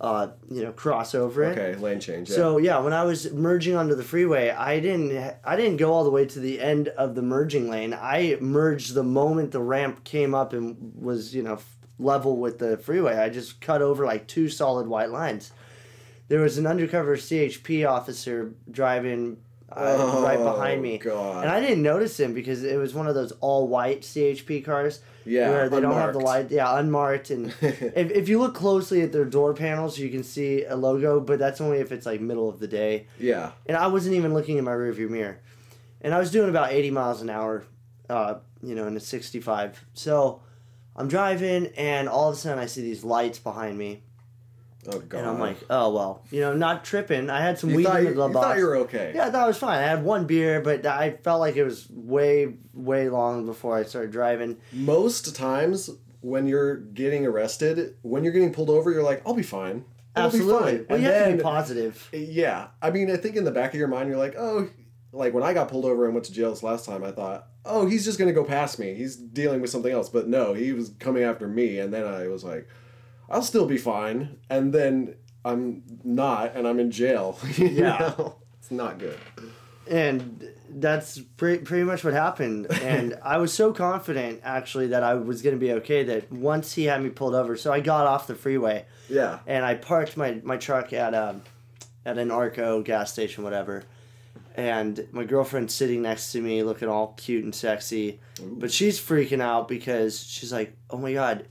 [0.01, 1.59] uh, you know cross over it.
[1.59, 2.31] Okay, lane change.
[2.31, 2.37] Yeah.
[2.37, 6.05] So yeah, when I was merging onto the freeway, I didn't I didn't go all
[6.05, 7.93] the way to the end of the merging lane.
[7.95, 11.59] I merged the moment the ramp came up and was you know
[11.99, 13.19] level with the freeway.
[13.19, 15.53] I just cut over like two solid white lines.
[16.29, 19.37] There was an undercover CHP officer driving
[19.73, 21.45] uh, right behind me, God.
[21.45, 25.01] and I didn't notice him because it was one of those all white CHP cars.
[25.27, 26.51] Yeah, where they don't have the unmarked.
[26.51, 26.51] light.
[26.51, 30.65] Yeah, unmarked, and if, if you look closely at their door panels, you can see
[30.65, 33.07] a logo, but that's only if it's like middle of the day.
[33.19, 33.53] yeah.
[33.67, 35.39] And I wasn't even looking in my rearview mirror,
[36.01, 37.65] and I was doing about eighty miles an hour,
[38.09, 39.85] uh, you know, in a sixty-five.
[39.93, 40.41] So
[40.97, 44.03] I'm driving, and all of a sudden I see these lights behind me,
[44.89, 45.19] Oh god.
[45.19, 47.29] and I'm like, oh well, you know, not tripping.
[47.29, 48.47] I had some you weed thought in you, the glove you box.
[48.47, 49.13] thought you were okay.
[49.15, 49.79] Yeah, I thought it was fine.
[49.79, 53.83] I had one beer, but I felt like it was way, way long before I
[53.83, 54.57] started driving.
[54.73, 55.91] Most times
[56.23, 59.85] when you're getting arrested, when you're getting pulled over, you're like, I'll be fine.
[60.17, 60.73] I'll Absolutely.
[60.73, 60.87] be fine.
[60.89, 62.09] Well, and you have to then, be positive.
[62.13, 62.69] yeah.
[62.83, 64.69] I mean, I think in the back of your mind, you're like, oh,
[65.13, 67.47] like when I got pulled over and went to jail this last time, I thought,
[67.65, 68.95] oh, he's just gonna go past me.
[68.95, 70.09] He's dealing with something else.
[70.09, 72.67] But no, he was coming after me, and then I was like,
[73.31, 74.39] I'll still be fine.
[74.49, 75.15] And then
[75.45, 77.39] I'm not, and I'm in jail.
[77.57, 78.15] Yeah.
[78.19, 78.37] know?
[78.59, 79.19] it's not good.
[79.89, 85.15] and that's pretty, pretty much what happened and i was so confident actually that i
[85.15, 88.07] was going to be okay that once he had me pulled over so i got
[88.07, 89.41] off the freeway Yeah.
[89.49, 91.43] and i parked my, my truck at um
[92.07, 93.83] at an arco gas station whatever
[94.55, 99.41] and my girlfriend's sitting next to me looking all cute and sexy but she's freaking
[99.41, 101.47] out because she's like oh my god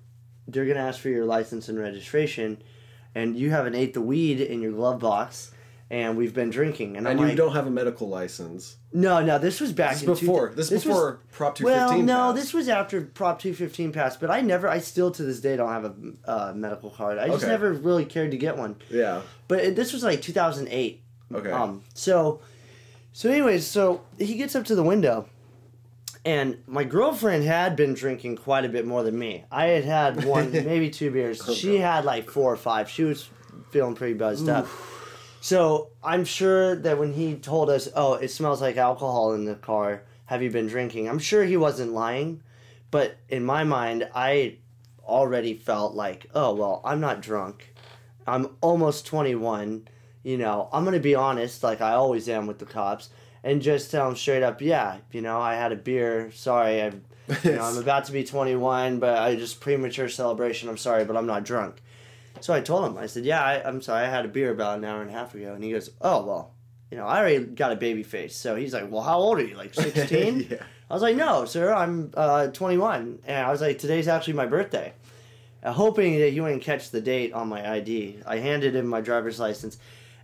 [0.52, 2.62] they're going to ask for your license and registration
[3.16, 5.52] and you haven't ate the weed in your glove box
[5.91, 6.97] and we've been drinking.
[6.97, 8.76] And, I'm And you like, don't have a medical license.
[8.93, 10.54] no, no, this was back This is in two- before.
[10.56, 12.36] This is before Prop 215 Well, no, passed.
[12.43, 15.70] this was after Prop 215 passed, but I never, I still to this day don't
[15.70, 15.93] have a
[16.26, 17.18] uh, medical card.
[17.18, 17.52] I just Okay.
[17.52, 18.76] never really cared to get one.
[18.91, 19.22] Yeah.
[19.47, 21.02] But it, this was like 2008.
[21.34, 21.52] Okay.
[21.52, 22.39] Um, so,
[23.12, 25.28] so anyways, so he gets up to the window,
[26.26, 29.46] and my girlfriend had been drinking quite a bit more than me.
[29.52, 31.42] I had had one, maybe two beers.
[31.48, 32.90] Oh, she had like four or five.
[32.90, 33.30] She was
[33.72, 34.68] feeling pretty buzzed up.
[35.42, 39.56] So I'm sure that when he told us, "Oh, it smells like alcohol in the
[39.56, 40.04] car.
[40.26, 42.44] Have you been drinking?" I'm sure he wasn't lying,
[42.92, 44.58] but in my mind, I
[45.04, 47.74] already felt like, "Oh, well, I'm not drunk.
[48.28, 49.88] I'm almost 21.
[50.24, 53.10] You know, I'm gonna be honest, like I always am with the cops,
[53.44, 56.32] and just tell them straight up, yeah, you know, I had a beer.
[56.32, 56.88] Sorry, I,
[57.44, 60.70] you know, I'm about to be 21, but I just premature celebration.
[60.70, 61.82] I'm sorry, but I'm not drunk."
[62.42, 64.06] So I told him, I said, "Yeah, I, I'm sorry.
[64.06, 66.26] I had a beer about an hour and a half ago." And he goes, "Oh
[66.26, 66.54] well,
[66.92, 69.46] you know, I already got a baby face." So he's like, "Well, how old are
[69.46, 69.56] you?
[69.56, 70.64] Like 16?" yeah.
[70.90, 74.46] I was like, "No, sir, I'm uh, 21." And I was like, "Today's actually my
[74.46, 74.94] birthday."
[75.62, 79.02] Uh, hoping that he wouldn't catch the date on my ID, I handed him my
[79.02, 79.78] driver's license,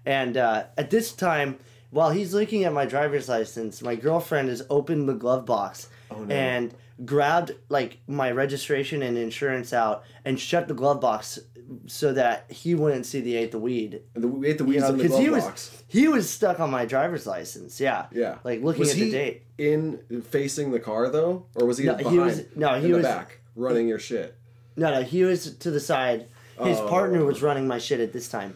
[0.05, 1.59] and uh, at this time,
[1.91, 6.23] while he's looking at my driver's license, my girlfriend has opened the glove box Oh,
[6.23, 6.33] no.
[6.35, 6.73] and
[7.05, 11.39] grabbed like my registration and insurance out and shut the glove box
[11.87, 14.01] so that he wouldn't see the eighth of weed.
[14.13, 15.83] And the, we ate the You know, the because glove he was box.
[15.87, 17.79] he was stuck on my driver's license.
[17.81, 18.37] Yeah, Yeah.
[18.43, 19.43] like looking was at he the date.
[19.57, 22.19] in facing the car though, or was he No, he behind?
[22.21, 24.35] was- no, he in was- back running your shit.
[24.77, 26.27] No, no, he was to the side.
[26.61, 26.87] His Oh.
[26.87, 28.55] partner was running my shit at this time.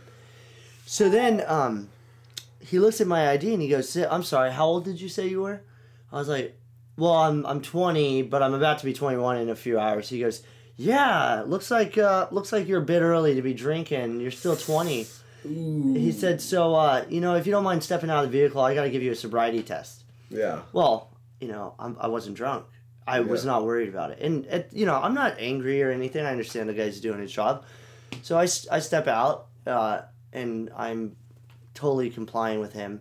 [0.85, 1.89] So then um,
[2.69, 5.09] he looks at my ID and he goes, "Si- "I'm sorry, how old did you
[5.09, 5.61] say you were?"
[6.11, 6.59] I was like,
[6.97, 10.19] "Well, I'm I'm 20, but I'm about to be 21 in a few hours." He
[10.19, 10.43] goes,
[10.75, 14.21] "Yeah, looks like uh, looks like you're a bit early to be drinking.
[14.21, 15.07] You're still 20."
[15.43, 18.61] He said, "So, uh, you know, if you don't mind stepping out of the vehicle,
[18.61, 20.61] I got to give you a sobriety test." Yeah.
[20.73, 21.09] Well,
[21.39, 22.65] you know, I'm, I wasn't drunk.
[23.07, 24.19] I was not worried about it.
[24.19, 26.23] And, it, you know, I'm not angry or anything.
[26.23, 27.65] I understand the guy's doing his job.
[28.21, 30.01] So I, I step out uh,
[30.31, 31.15] and I'm
[31.79, 32.99] totally complying with him.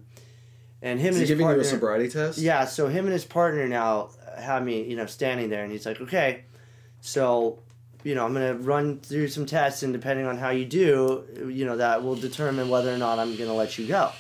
[0.81, 1.63] And him Is and he his giving partner.
[1.63, 2.39] you a sobriety test?
[2.39, 5.85] Yeah, so him and his partner now have me, you know, standing there, and he's
[5.85, 6.45] like, okay,
[7.01, 7.59] so,
[8.05, 11.65] you know, I'm gonna run through some tests, and depending on how you do, you
[11.67, 14.13] know, that will determine whether or not I'm gonna let you go.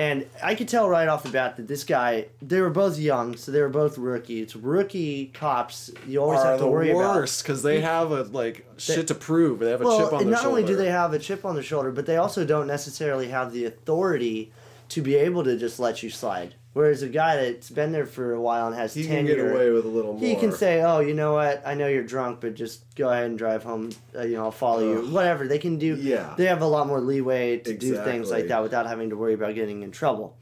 [0.00, 3.36] And I could tell right off the bat that this guy, they were both young,
[3.36, 4.56] so they were both rookies.
[4.56, 7.16] Rookie cops, you always have to worry about.
[7.16, 9.58] worst because they have a like shit to prove.
[9.58, 10.48] They have a chip on and their not shoulder.
[10.48, 13.52] only do they have a chip on their shoulder, but they also don't necessarily have
[13.52, 14.50] the authority
[14.88, 16.54] to be able to just let you slide.
[16.72, 19.52] Whereas a guy that's been there for a while and has he tenure, can get
[19.54, 20.20] away with a little more.
[20.20, 21.62] he can say, "Oh, you know what?
[21.66, 23.90] I know you're drunk, but just go ahead and drive home.
[24.14, 25.10] Uh, you know, I'll follow you.
[25.10, 25.96] Whatever they can do.
[25.96, 26.32] Yeah.
[26.36, 29.34] they have a lot more leeway to do things like that without having to worry
[29.34, 30.36] about getting in trouble.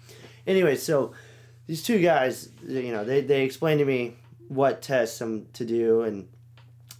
[0.46, 1.12] Anyway, so
[1.66, 4.16] these two guys, you know, they they explained to me
[4.48, 6.28] what tests I'm to do, and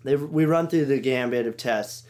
[0.05, 2.05] they we run through the gambit of tests.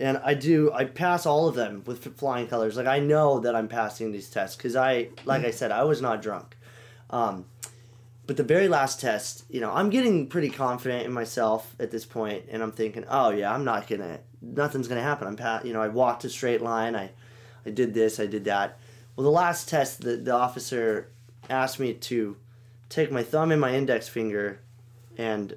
[0.00, 0.72] And I do.
[0.72, 2.76] I pass all of them with flying colors.
[2.78, 6.00] Like I know that I'm passing these tests because I, like I said, I was
[6.00, 6.56] not drunk.
[7.12, 7.44] Um,
[8.26, 12.04] but the very last test, you know, I'm getting pretty confident in myself at this
[12.06, 15.26] point, and I'm thinking, oh yeah, I'm not gonna, nothing's gonna happen.
[15.28, 16.94] I'm, pa- you know, I walked a straight line.
[16.96, 17.10] I,
[17.66, 18.78] I did this, I did that.
[19.16, 21.10] Well, the last test, the the officer
[21.50, 22.36] asked me to
[22.88, 24.60] take my thumb and my index finger,
[25.18, 25.56] and,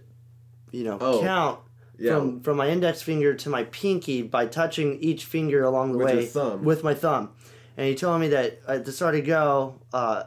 [0.72, 1.60] you know, Oh, count
[1.98, 2.16] yeah.
[2.16, 6.08] from from my index finger to my pinky by touching each finger along the With
[6.16, 6.64] way thumb.
[6.66, 7.30] with my thumb.
[7.78, 10.24] And he told me that at the start of go, uh,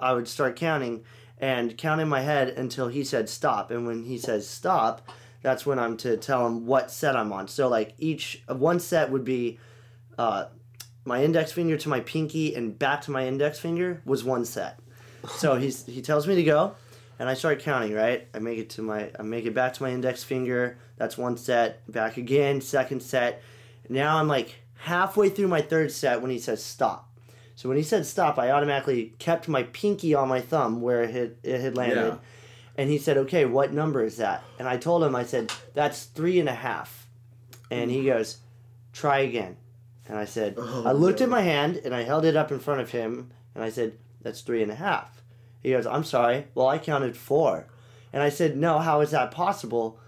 [0.00, 1.04] I would start counting
[1.38, 3.70] and count in my head until he said stop.
[3.70, 5.08] And when he says stop,
[5.42, 7.48] that's when I'm to tell him what set I'm on.
[7.48, 9.58] So like each one set would be
[10.18, 10.46] uh,
[11.04, 14.78] my index finger to my pinky and back to my index finger was one set.
[15.28, 16.74] So he's he tells me to go,
[17.18, 17.94] and I start counting.
[17.94, 20.78] Right, I make it to my I make it back to my index finger.
[20.96, 21.90] That's one set.
[21.90, 23.42] Back again, second set.
[23.88, 27.09] Now I'm like halfway through my third set when he says stop.
[27.60, 31.10] So when he said stop, I automatically kept my pinky on my thumb where it
[31.10, 31.96] had, it had landed.
[31.96, 32.16] Yeah.
[32.78, 36.04] And he said, "Okay, what number is that?" And I told him, I said, "That's
[36.04, 37.06] three and a half."
[37.70, 38.38] And he goes,
[38.94, 39.58] "Try again."
[40.08, 41.24] And I said, Oh, I looked no.
[41.24, 43.92] at my hand and I held it up in front of him and I said,
[44.22, 45.22] That's three and a half.
[45.62, 46.46] He goes, I'm sorry.
[46.54, 47.66] Well, I counted four.
[48.10, 50.00] And I said, No, how is that possible?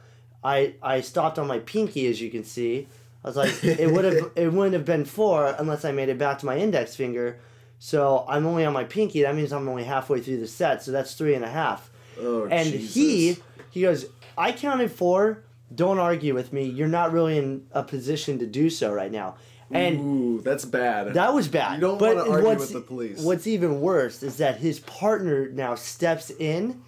[0.42, 2.88] I I stopped on my pinky, as you can see.
[3.24, 6.18] I was like, it would have it wouldn't have been four unless I made it
[6.18, 7.38] back to my index finger.
[7.78, 9.22] So I'm only on my pinky.
[9.22, 10.82] That means I'm only halfway through the set.
[10.82, 11.90] So that's three and a half.
[12.20, 12.94] Oh, and Jesus.
[12.94, 13.36] he
[13.70, 14.06] he goes,
[14.36, 15.44] I counted four.
[15.74, 16.64] Don't argue with me.
[16.64, 19.36] You're not really in a position to do so right now.
[19.70, 21.14] And Ooh, that's bad.
[21.14, 21.76] that was bad.
[21.76, 23.22] You don't but wanna argue with the police.
[23.22, 26.82] What's even worse is that his partner now steps in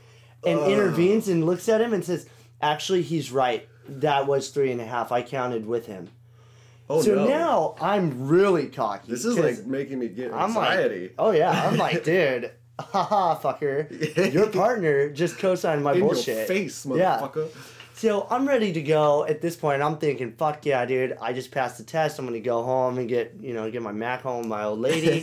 [0.44, 2.26] and intervenes and looks at him and says,
[2.60, 3.66] "Actually, he's right.
[3.88, 5.12] That was three and a half.
[5.12, 6.10] I counted with him."
[6.90, 7.26] Oh so no.
[7.26, 9.10] now I'm really cocky.
[9.10, 11.02] this is like making me get I'm anxiety.
[11.02, 16.36] like, oh yeah, I'm like, dude, haha, fucker, your partner just co-signed my In bullshit.
[16.36, 17.18] your face, Yeah.
[17.20, 17.48] motherfucker.
[17.96, 19.80] So I'm ready to go at this point.
[19.80, 21.16] I'm thinking, fuck yeah, dude.
[21.22, 22.18] I just passed the test.
[22.18, 24.80] I'm gonna go home and get, you know, get my Mac home, with my old
[24.80, 25.22] lady.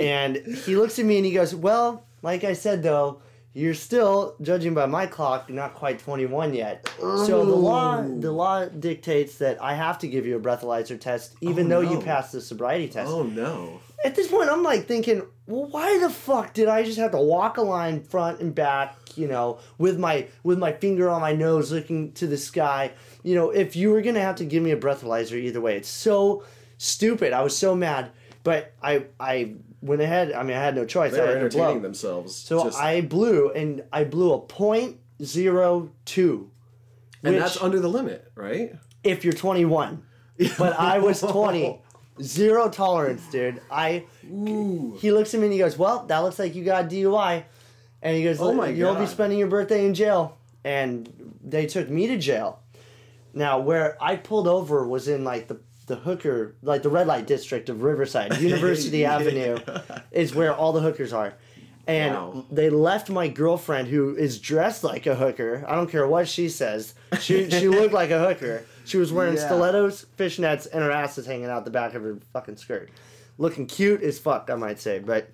[0.00, 3.22] and he looks at me and he goes, well, like I said though,
[3.56, 6.86] you're still judging by my clock, you're not quite 21 yet.
[7.00, 8.20] So the law, oh.
[8.20, 11.90] the law dictates that I have to give you a breathalyzer test, even Oh, though
[11.90, 13.10] you passed the sobriety test.
[13.10, 13.80] oh no.
[14.04, 17.18] At this point, I'm like thinking, well, why the fuck did I just have to
[17.18, 21.32] walk a line front and back, you know, with my with my finger on my
[21.32, 22.92] nose, looking to the sky?
[23.22, 25.88] You know, if you were gonna have to give me a breathalyzer, either way, it's
[25.88, 26.44] so
[26.76, 27.32] stupid.
[27.32, 28.10] I was so mad,
[28.44, 31.12] but I I went had, I mean, I had no choice.
[31.12, 31.60] They I were had to blow.
[31.64, 32.34] entertaining themselves.
[32.34, 36.50] So just- I blew, and I blew a point zero two.
[37.22, 38.74] and which- that's under the limit, right?
[39.04, 40.02] if you're 21.
[40.58, 41.80] But I was 20.
[42.22, 43.60] Zero tolerance, dude.
[43.70, 47.44] I he looks at me and he goes, "Well, that looks like you got DUI,"
[48.00, 49.08] and he goes, Oh my "You'll be God.
[49.10, 51.12] spending your birthday in jail." And
[51.44, 52.60] they took me to jail.
[53.34, 57.26] Now, where I pulled over was in like the the hooker, like the red light
[57.26, 59.04] district of Riverside, University.
[59.04, 59.58] Avenue,
[60.10, 61.34] is where all the hookers are.
[61.88, 62.44] And Wow.
[62.50, 65.64] they left my girlfriend, who is dressed like a hooker.
[65.68, 66.94] I don't care what she says.
[67.20, 68.64] She she looked like a hooker.
[68.84, 69.46] She was wearing Yeah.
[69.46, 72.90] stilettos, fishnets, and her ass is hanging out the back of her fucking skirt.
[73.38, 74.98] Looking cute as fuck, I might say.
[74.98, 75.30] But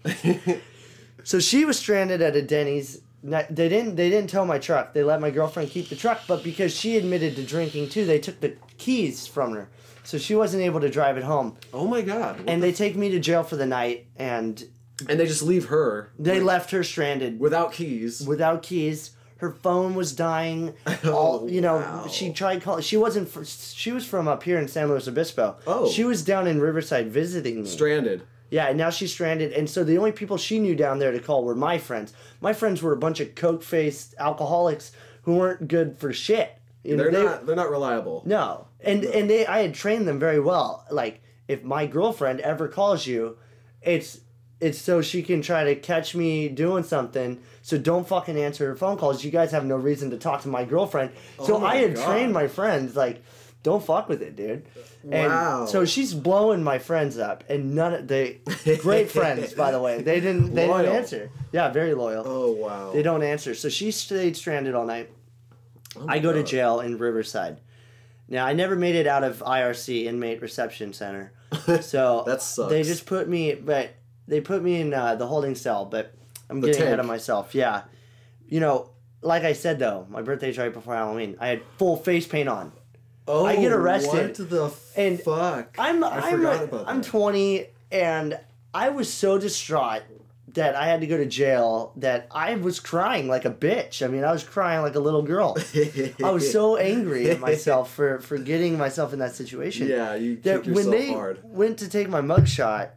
[1.24, 3.00] so she was stranded at a Denny's.
[3.22, 3.94] They didn't.
[3.96, 4.92] They didn't tow my truck.
[4.92, 8.18] They let my girlfriend keep the truck, but because she admitted to drinking too, they
[8.18, 9.68] took the keys from her,
[10.04, 11.56] so she wasn't able to drive it home.
[11.72, 12.40] Oh my god.
[12.40, 14.62] What And the- they take me to jail for the night, and
[15.08, 18.26] and they just leave her they with- left her stranded without keys.
[18.26, 19.10] without keys.
[19.38, 20.74] Her phone was dying.
[21.04, 22.06] Oh, All you know, wow.
[22.08, 22.82] she tried calling.
[22.82, 23.28] She wasn't.
[23.28, 25.56] fr- She was from up here in San Luis Obispo.
[25.66, 25.88] Oh.
[25.88, 27.68] she was down in Riverside visiting me.
[27.68, 28.22] Stranded.
[28.50, 31.18] Yeah, and now she's stranded, and so the only people she knew down there to
[31.18, 32.12] call were my friends.
[32.40, 34.92] My friends were a bunch of coke-faced alcoholics
[35.22, 36.52] who weren't good for shit.
[36.84, 37.46] You know, They're they- not.
[37.46, 38.22] They're not reliable.
[38.26, 40.86] No, and and they, I had trained them very well.
[40.90, 43.38] Like, if my girlfriend ever calls you,
[43.80, 44.20] it's
[44.60, 47.40] it's so she can try to catch me doing something.
[47.62, 49.24] So don't fucking answer her phone calls.
[49.24, 51.10] You guys have no reason to talk to my girlfriend.
[51.38, 52.04] Oh so Oh I had God.
[52.06, 53.22] trained my friends like,
[53.64, 54.64] don't fuck with it, dude.
[55.10, 55.66] And Wow.
[55.66, 58.38] so she's blowing my friends up, and none of they
[58.80, 60.00] great friends by the way.
[60.00, 60.82] They didn't they Loyal.
[60.84, 61.30] didn't answer.
[61.50, 62.22] Yeah, very loyal.
[62.24, 62.92] Oh wow.
[62.92, 63.54] They don't answer.
[63.56, 65.10] So she stayed stranded all night.
[65.96, 67.58] Oh I go to jail in Riverside.
[68.32, 71.32] Now I never made it out of IRC Inmate Reception Center,
[71.82, 72.70] so That sucks.
[72.70, 73.90] They just put me, but
[74.26, 75.84] they put me in uh, the holding cell.
[75.84, 76.14] But
[76.48, 77.54] I'm The getting ahead of myself.
[77.54, 77.82] Yeah,
[78.48, 78.88] you know,
[79.20, 81.36] like I said though, my birthday's right before Halloween.
[81.40, 82.72] I had full face paint on.
[83.28, 85.76] Oh, I get arrested, What the and fuck?
[85.78, 87.08] I'm I I'm about I'm that.
[87.08, 88.40] 20 and
[88.74, 90.02] I was so distraught
[90.54, 94.04] that I had to go to jail that I was crying like a bitch.
[94.04, 95.56] I mean, I was crying like a little girl.
[96.22, 99.88] I was so angry at myself for for getting myself in that situation.
[99.88, 101.40] Yeah, you That when they hard.
[101.42, 102.90] went to take my mugshot,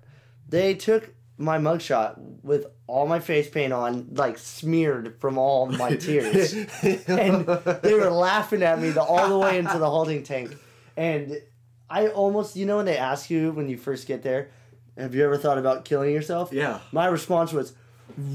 [0.50, 5.96] they took my mugshot with all my face paint on, like smeared from all my
[5.96, 6.54] tears
[7.08, 7.46] and
[7.82, 10.56] they were laughing at me the, all the way into the holding tank.
[10.96, 11.42] And
[11.90, 14.52] I almost, you know, when they ask you when you first get there,
[14.98, 16.52] have you ever thought about killing yourself?
[16.52, 16.80] Yeah.
[16.92, 17.74] My response was,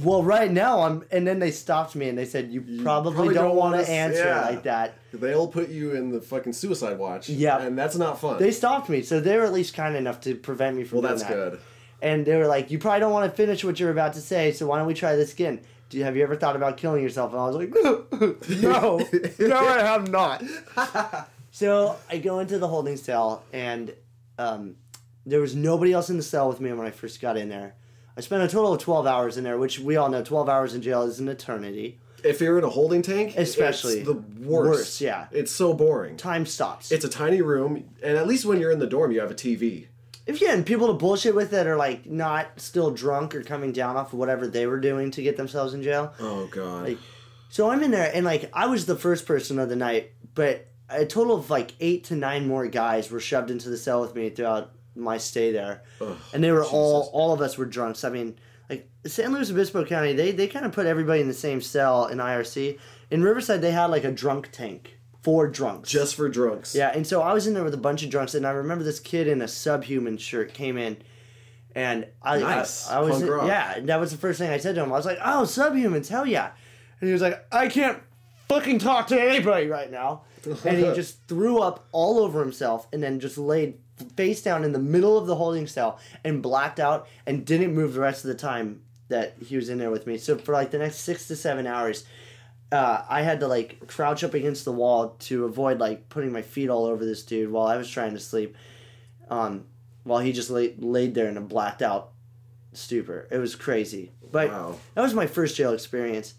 [0.03, 1.05] well, right now I'm.
[1.11, 3.89] And then they stopped me and they said, you, probably, probably don't, don't want wanna
[3.89, 4.41] answer yeah.
[4.43, 4.95] like that.
[5.13, 7.29] They'll put you in the fucking suicide watch.
[7.29, 7.63] Yeah.
[7.63, 8.39] and that's not fun.
[8.39, 11.11] They stopped me, so they were at least kind enough to prevent me from well,
[11.11, 11.33] that's that.
[11.33, 11.61] good.
[12.03, 14.53] And they were like, you probably don't want to finish what you're about to say,
[14.53, 15.61] so why don't we try this again?
[15.89, 17.33] Do you, have you ever thought about killing yourself?
[17.33, 17.71] And I was like,
[18.63, 18.99] no,
[19.49, 20.43] no, I have not.
[21.51, 23.93] so I go into the holding cell, and
[24.39, 24.77] um,
[25.27, 27.75] there was nobody else in the cell with me when I first got in there.
[28.17, 30.75] I spent a total of 12 hours in there, which we all know 12 hours
[30.75, 31.99] in jail is an eternity.
[32.23, 33.99] If you're in a holding tank, Especially.
[34.01, 34.71] it's the worst.
[34.71, 35.27] Worst, yeah.
[35.31, 36.17] It's so boring.
[36.19, 36.93] Time stops.
[36.93, 39.35] It's a tiny room, and at least when you're in the dorm, you have a
[39.35, 39.87] TV.
[40.27, 43.73] if yeah, and people to bullshit with that are like not still drunk or coming
[43.73, 46.13] down off of whatever they were doing to get themselves in jail.
[46.21, 46.89] Oh god.
[46.89, 46.99] Like,
[47.49, 50.67] So I'm in there, and like I was the first person of the night, but
[50.91, 54.15] a total of like eight to nine more guys were shoved into the cell with
[54.15, 57.11] me throughout my stay there, Ugh, and they were all Jesus.
[57.15, 58.05] all of us were drunks.
[58.05, 58.37] I mean,
[58.69, 62.07] like San Luis Obispo County, they they kind of put everybody in the same cell
[62.07, 62.79] in IRC.
[63.11, 64.99] In Riverside, they had like a drunk tank.
[65.23, 65.91] for drunks.
[65.91, 66.75] Just for drunks.
[66.75, 68.85] Yeah, and so I was in there with a bunch of drunks, and I remember
[68.85, 70.97] this kid in a subhuman shirt came in,
[71.75, 72.89] and I, Nice.
[72.89, 74.93] I, I was Punk yeah, and that was the first thing I said to him.
[74.93, 76.51] I was like, "Oh, subhumans, hell yeah!"
[77.01, 77.99] And he was like, "I can't
[78.49, 80.23] fucking talk to anybody right now,"
[80.65, 83.79] and he just threw up all over himself, and then just laid
[84.17, 87.95] face down in the middle of the holding cell and blacked out, and didn't move
[87.95, 90.17] the rest of the time that he was in there with me.
[90.17, 92.05] So for like the next six to seven hours
[92.73, 96.43] uh, I had to like crouch up against the wall to avoid like putting my
[96.43, 98.57] feet all over this dude while I was trying to sleep.
[99.29, 99.65] Um,
[100.05, 102.11] while he just lay, laid there in a blacked out
[102.73, 103.27] stupor.
[103.31, 104.13] It was crazy.
[104.31, 104.77] But Wow.
[104.95, 106.35] that was my first jail experience.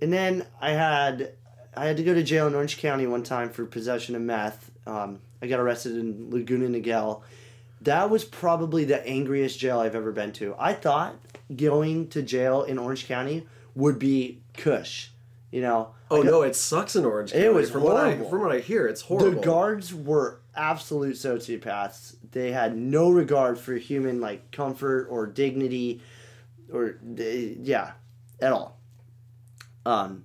[0.00, 1.34] And then I had
[1.78, 4.70] I had to go to jail in Orange County one time for possession of meth.
[4.86, 7.22] Um, I got arrested in Laguna Niguel.
[7.82, 10.54] That was probably the angriest jail I've ever been to.
[10.58, 11.14] I thought
[11.54, 15.10] going to jail in Orange County would be cush.
[15.52, 17.32] You know, Oh got- no, it sucks in Orange.
[17.32, 19.30] It was from what I from what I hear, it's horrible.
[19.40, 22.16] The guards were absolute sociopaths.
[22.32, 26.02] They had no regard for human like comfort or dignity,
[26.72, 27.92] or yeah,
[28.40, 28.78] at all.
[29.86, 30.24] Um,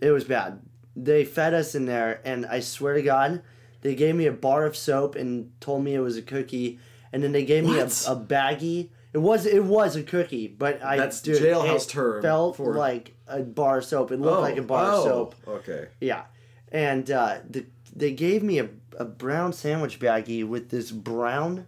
[0.00, 0.60] it was bad.
[0.96, 3.42] They fed us in there, and I swear to God,
[3.82, 6.78] they gave me a bar of soap and told me it was a cookie,
[7.12, 8.04] and then they gave me a, What?
[8.08, 8.90] a baggie.
[9.12, 12.74] It was it was a cookie, but I That's dude, jailhouse it term Felt for-
[12.74, 14.10] like a bar of soap.
[14.12, 15.34] It looked Oh, like a bar oh, of soap.
[15.46, 15.88] Okay.
[16.00, 16.24] Yeah,
[16.72, 18.68] and uh, the, they gave me a,
[18.98, 21.66] a brown sandwich baggie with this brown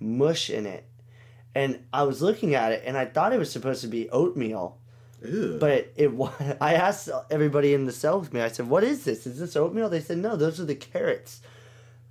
[0.00, 0.84] mush in it,
[1.54, 4.76] and I was looking at it and I thought it was supposed to be oatmeal,
[5.24, 5.56] Ew.
[5.60, 6.10] but it
[6.60, 8.40] I asked everybody in the cell with me.
[8.40, 9.26] I said, "What is this?
[9.26, 11.40] Is this oatmeal?" They said, "No, those are the carrots."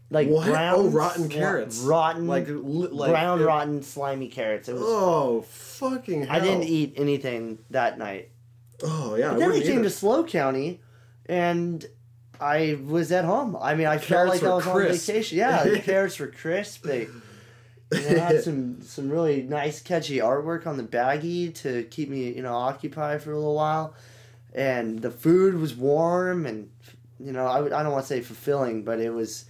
[0.10, 0.48] Like What?
[0.48, 1.80] brown, Oh, rotten carrots.
[1.80, 4.70] rotten, Like, like brown, it- rotten, slimy carrots.
[4.70, 4.84] It was.
[4.86, 6.36] Oh fucking hell!
[6.36, 8.30] I didn't eat anything that night.
[8.84, 9.30] Oh yeah.
[9.32, 9.84] But then wouldn't came either.
[9.86, 10.82] to SLO County,
[11.26, 11.84] and
[12.40, 13.56] I was at home.
[13.60, 15.10] I mean, I felt like I was crisp.
[15.10, 15.38] on vacation.
[15.38, 16.84] Yeah, the carrots were crisp.
[16.84, 17.08] They,
[17.94, 22.42] they had some some really nice, catchy artwork on the baggie to keep me, you
[22.42, 23.96] know, occupied for a little while.
[24.54, 26.70] And the food was warm, and
[27.20, 29.46] you know, I I don't want to say fulfilling, but it was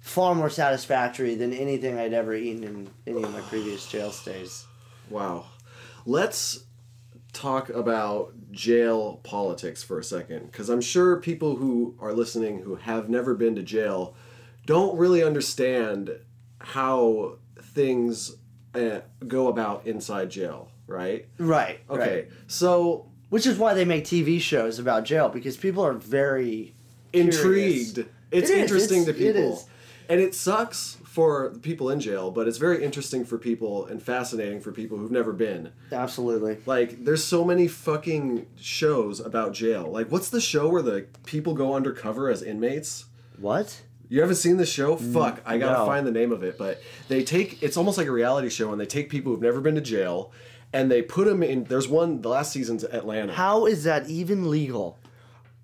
[0.00, 4.64] far more satisfactory than anything I'd ever eaten in any of my previous jail stays.
[5.10, 5.44] Wow.
[6.06, 6.64] Let's
[7.32, 12.76] talk about jail politics for a second because I'm sure people who are listening who
[12.76, 14.14] have never been to jail
[14.66, 16.10] don't really understand
[16.58, 17.36] how
[17.74, 18.36] things
[18.74, 21.26] uh, go about inside jail, right?
[21.38, 21.80] Right.
[21.88, 22.14] Okay.
[22.14, 22.28] Right.
[22.46, 26.74] So Which is why they make TV shows about jail because people are very
[27.12, 27.94] intrigued.
[27.94, 28.10] curious.
[28.30, 29.68] It's It interesting it's- to people.
[30.08, 34.60] And it sucks for people in jail, but it's very interesting for people and fascinating
[34.60, 35.70] for people who've never been.
[35.92, 36.58] Absolutely.
[36.66, 39.88] Like, there's so many fucking shows about jail.
[39.88, 43.04] Like, what's the show where the people go undercover as inmates?
[43.38, 43.82] What?
[44.10, 44.96] You haven't seen the show?
[44.96, 45.86] Mm, Fuck, I gotta no.
[45.86, 46.58] find the name of it.
[46.58, 49.60] But they take it's almost like a reality show, and they take people who've never
[49.60, 50.32] been to jail,
[50.72, 51.64] and they put them in.
[51.64, 52.20] There's one.
[52.20, 53.32] The last season's Atlanta.
[53.32, 54.98] How is that even legal?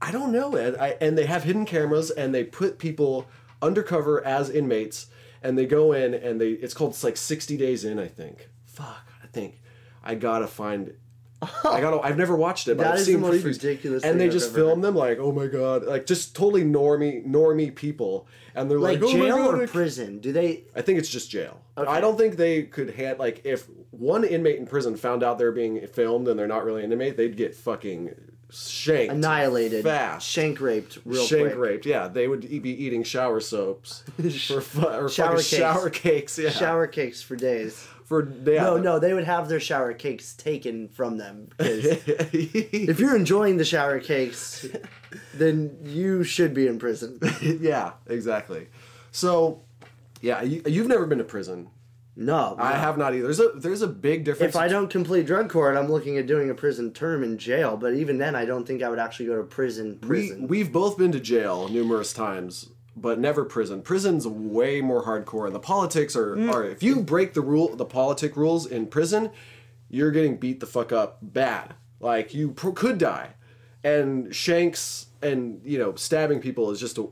[0.00, 0.76] I don't know, Ed.
[0.78, 3.26] I, and they have hidden cameras, and they put people
[3.60, 5.08] undercover as inmates,
[5.42, 6.50] and they go in, and they.
[6.50, 8.48] It's called it's like 60 days in, I think.
[8.64, 9.60] Fuck, I think.
[10.04, 10.94] I gotta find.
[11.42, 11.80] I oh.
[11.80, 12.00] gotta.
[12.00, 13.62] I've never watched it, but That I've is seen the most previews.
[13.62, 14.82] ridiculous And they I've just film heard.
[14.82, 19.10] them like, oh my god, like just totally normie, normie people, and they're Like like,
[19.10, 20.18] oh jail God, or I- prison?
[20.20, 20.64] Do they?
[20.74, 21.60] I think it's just jail.
[21.76, 21.90] Okay.
[21.90, 25.52] I don't think they could hand like if one inmate in prison found out they're
[25.52, 28.14] being filmed and they're not really an inmate, they'd get fucking
[28.50, 31.56] shanked, Annihilated, fast, shank raped, real shank quick.
[31.58, 31.84] raped.
[31.86, 34.04] Yeah, they would be eating shower soaps
[34.46, 35.46] for fu- or Shower shower cakes.
[35.48, 36.38] shower cakes.
[36.38, 37.86] Yeah, Shower cakes for days.
[38.06, 38.62] For yeah.
[38.62, 43.64] No, no, they would have their shower cakes taken from them if you're enjoying the
[43.64, 44.64] shower cakes,
[45.34, 47.18] then you should be in prison.
[47.42, 48.68] yeah, exactly.
[49.10, 49.62] So,
[50.20, 51.68] yeah, you, you've never been to prison.
[52.14, 52.78] No, I no.
[52.78, 53.24] have not either.
[53.24, 54.54] There's a there's a big difference.
[54.54, 57.76] If I don't complete drug court, I'm looking at doing a prison term in jail.
[57.76, 59.98] But even then, I don't think I would actually go to prison.
[60.02, 60.48] We Prison.
[60.48, 63.82] we've both been to jail numerous times, but never prison.
[63.82, 66.50] Prison's way more hardcore, and the politics are, Mm.
[66.52, 69.30] are if you break the rule, the politic rules in prison,
[69.90, 71.74] you're getting beat the fuck up bad.
[72.00, 73.34] Like you pr- could die,
[73.84, 77.06] and shanks and you know stabbing people is just a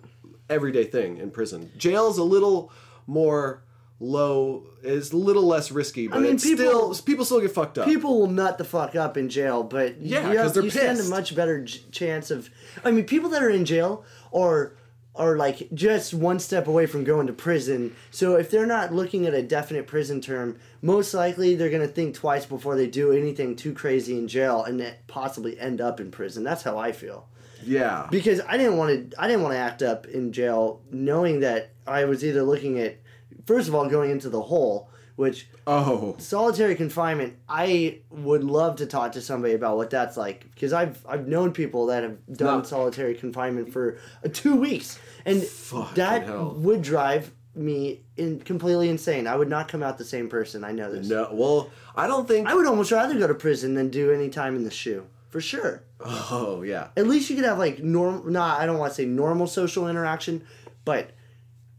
[0.50, 1.70] everyday thing in prison.
[1.78, 2.70] Jail is a little
[3.06, 3.62] more
[4.00, 7.78] low, is a little less risky, but mean, it's people- still people still get fucked
[7.78, 7.86] up.
[7.86, 10.98] People will nut the fuck up in jail, but Yeah, you, 'cause they're you stand
[11.00, 12.50] a much better j- chance of.
[12.84, 14.74] I mean, people that are in jail are
[15.16, 17.94] are like just one step away from going to prison.
[18.10, 22.14] So if they're not looking at a definite prison term, most likely they're gonna think
[22.14, 26.42] twice before they do anything too crazy in jail and possibly end up in prison.
[26.42, 27.28] That's how I feel.
[27.66, 28.08] Yeah.
[28.10, 31.70] because I didn't want to I didn't want to act up in jail knowing that
[31.86, 32.98] I was either looking at
[33.46, 36.16] first of all going into the hole which oh.
[36.18, 41.04] solitary confinement I would love to talk to somebody about what that's like because I've
[41.06, 42.64] I've known people that have done No.
[42.64, 46.54] solitary confinement for uh, 2 weeks and Fucking that hell.
[46.58, 49.28] would drive me in completely insane.
[49.28, 50.64] I would not come out the same person.
[50.64, 51.08] I know this.
[51.08, 51.28] No.
[51.32, 52.48] Well, I don't think.
[52.48, 55.06] I would almost rather go to prison than do any time in the shoe.
[55.30, 55.82] For sure.
[56.00, 56.88] oh yeah.
[56.96, 58.24] At least you could have like normal.
[58.24, 60.44] Nah, I don't want to say normal social interaction,
[60.84, 61.10] but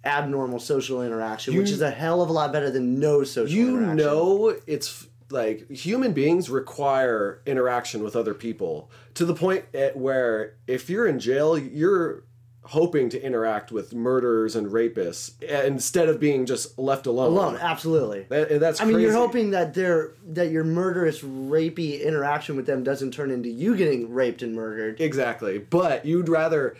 [0.05, 3.69] abnormal social interaction, which is a hell of a lot better than no social You
[3.77, 3.97] interaction.
[3.97, 10.53] know, it's like human beings require interaction with other people to the point at where
[10.67, 12.23] if you're in jail, you're
[12.69, 17.31] hoping to interact with murderers and rapists instead of being just left alone.
[17.31, 17.57] alone.
[17.61, 18.25] Absolutely.
[18.29, 22.65] That- and that's I mean, you're hoping that their that your murderous, rapey interaction with
[22.65, 24.99] them doesn't turn into you getting raped and murdered.
[24.99, 25.59] Exactly.
[25.59, 26.75] But you'd rather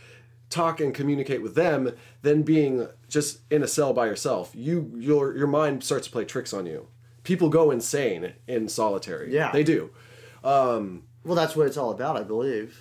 [0.50, 1.92] talk and communicate with them
[2.22, 4.52] than being just in a cell by yourself.
[4.54, 6.88] You your your mind starts to play tricks on you.
[7.24, 9.34] People go insane in solitary.
[9.34, 9.52] Yeah.
[9.52, 9.90] They do.
[10.44, 12.78] Um, well, that's what it's all about, I believe.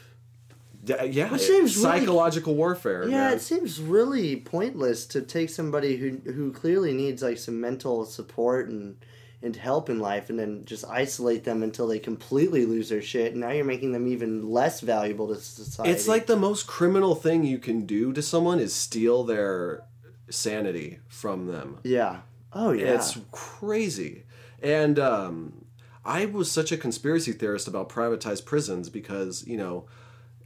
[0.85, 1.35] Yeah, yeah.
[1.35, 3.05] It- seems really- psychological warfare.
[3.05, 3.33] Yeah, man.
[3.35, 8.69] it seems really pointless to take somebody who who clearly needs like some mental support
[8.69, 8.97] and
[9.45, 13.33] and help in life, and then just isolate them until they completely lose their shit.
[13.33, 15.93] And now you're making them even less valuable to society.
[15.93, 19.83] It's like the most criminal thing you can do to someone is steal their
[20.31, 21.79] sanity from them.
[21.85, 22.21] yeah,
[22.53, 24.25] oh yeah, It's crazy.
[24.63, 25.67] And um,
[26.05, 29.87] I was such a conspiracy theorist about privatized prisons because, you know,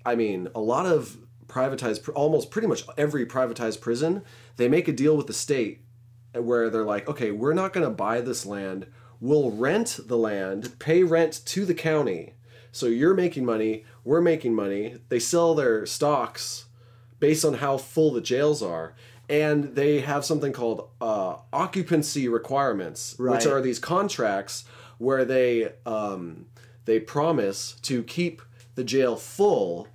[0.04, 4.22] I mean, a lot of privatized, almost pretty much every privatized prison,
[4.56, 5.82] they make a deal with the state
[6.44, 8.86] where they're like, okay, we're not going to buy this land.
[9.20, 12.34] We'll rent the land, pay rent to the county.
[12.70, 14.96] So you're making money, we're making money.
[15.08, 16.66] They sell their stocks
[17.18, 18.94] based on how full the jails are.
[19.28, 23.32] And they have something called uh, occupancy requirements, Right.
[23.36, 24.64] which are these contracts
[24.98, 26.46] where they um,
[26.86, 28.40] they promise to keep
[28.74, 29.88] the jail full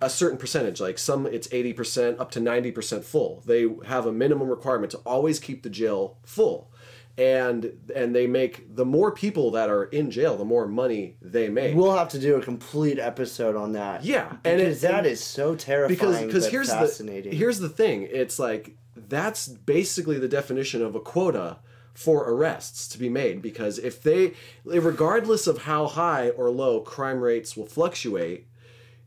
[0.00, 4.48] a certain percentage like some it's 80% up to 90% full they have a minimum
[4.48, 6.70] requirement to always keep the jail full
[7.16, 11.48] and and they make the more people that are in jail the more money they
[11.48, 14.04] make We'll have to do a complete episode on that.
[14.04, 15.96] Yeah, and it- that and- is so terrifying.
[15.96, 17.30] because because here's fascinating.
[17.30, 21.58] the here's the thing it's like that's basically the definition of a quota
[21.94, 24.32] for arrests to be made because if they
[24.64, 28.48] regardless of how high or low crime rates will fluctuate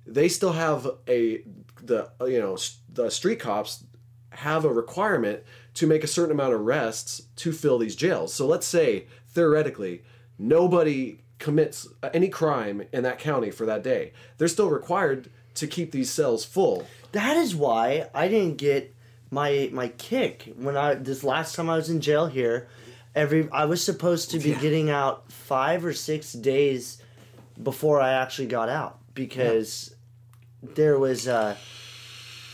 [0.08, 1.41] they still have a
[1.82, 2.58] the you know
[2.93, 3.84] the street cops
[4.32, 5.43] have a requirement
[5.74, 10.01] to make a certain amount of arrests to fill these jails so let's say theoretically
[10.39, 15.91] nobody commits any crime in that county for that day they're still required to keep
[15.91, 18.93] these cells full That is why I didn't get
[19.32, 22.68] my my kick when I this last time I was in jail here.
[23.16, 24.60] Every I was supposed to be Yeah.
[24.62, 27.01] getting out five or six days
[27.62, 29.95] before I actually got out because
[30.62, 31.55] there was uh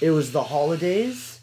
[0.02, 1.40] it was the holidays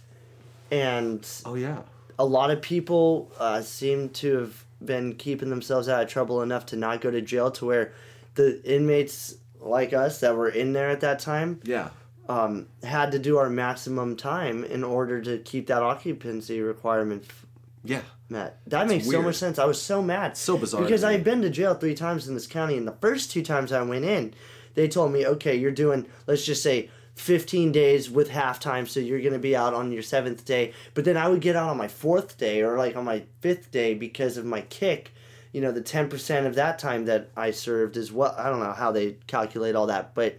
[0.70, 1.78] and oh yeah
[2.18, 6.66] a lot of people uh, seem to have been keeping themselves out of trouble enough
[6.66, 7.92] to not go to jail to where
[8.34, 11.88] the inmates like us that were in there at that time yeah
[12.28, 17.46] um, had to do our maximum time in order to keep that occupancy requirement f-
[17.82, 18.60] yeah met.
[18.66, 19.58] That makes so much sense.
[19.58, 20.36] I was so mad.
[20.36, 21.04] So bizarre Because.
[21.04, 23.82] I've been to jail three times in this county, and the first two times I
[23.82, 24.34] went in,
[24.80, 29.20] they told me, okay, you're doing, let's just say, 15 days with halftime, so you're
[29.20, 30.72] going to be out on your seventh day.
[30.94, 33.70] But then I would get out on my fourth day or like on my fifth
[33.70, 35.12] day because of my kick.
[35.52, 38.72] You know, the 10% of that time that I served is what, I don't know
[38.72, 40.38] how they calculate all that, but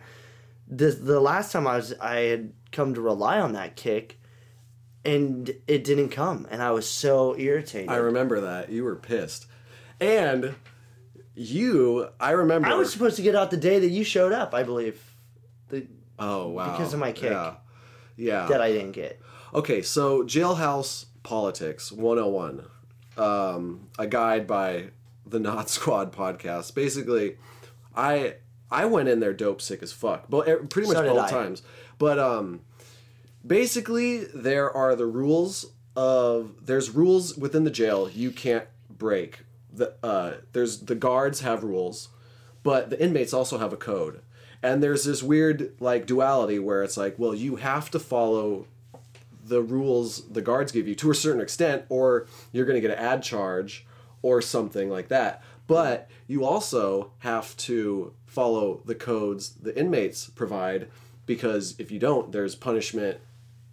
[0.68, 4.18] the the last time I was I had come to rely on that kick,
[5.04, 7.90] and it didn't come, and I was so irritated.
[7.90, 9.48] i remember that you were pissed
[10.00, 10.56] and
[11.36, 14.54] you i remember I was supposed to get out the day that you showed up,
[14.54, 15.02] I believe,
[15.70, 15.88] the,
[16.20, 17.32] oh wow because of my kick.
[17.32, 17.56] yeah
[18.18, 19.20] yeah that I didn't get.
[19.54, 22.64] Okay, so Jailhouse Politics 101,
[23.18, 24.86] um, a guide by
[25.26, 26.74] the Nod Squad podcast.
[26.76, 27.38] Basically,
[27.96, 28.36] I
[28.70, 31.30] I went in there dope sick as fuck, but pretty much So both I.
[31.30, 31.64] times.
[31.98, 32.62] But um,
[33.46, 39.40] basically, there are the rules of there's rules within the jail you can't break.
[39.74, 42.10] The uh, there's the guards have rules,
[42.64, 44.22] but the inmates also have a code.
[44.64, 48.68] And there's this weird like duality where it's like, well, you have to follow
[49.44, 52.98] the rules the guards give you to a certain extent, or you're going to get
[52.98, 53.86] an ad charge
[54.22, 55.42] or something like that.
[55.68, 60.90] But you also have to follow the codes the inmates provide
[61.26, 63.20] because if you don't, there's punishment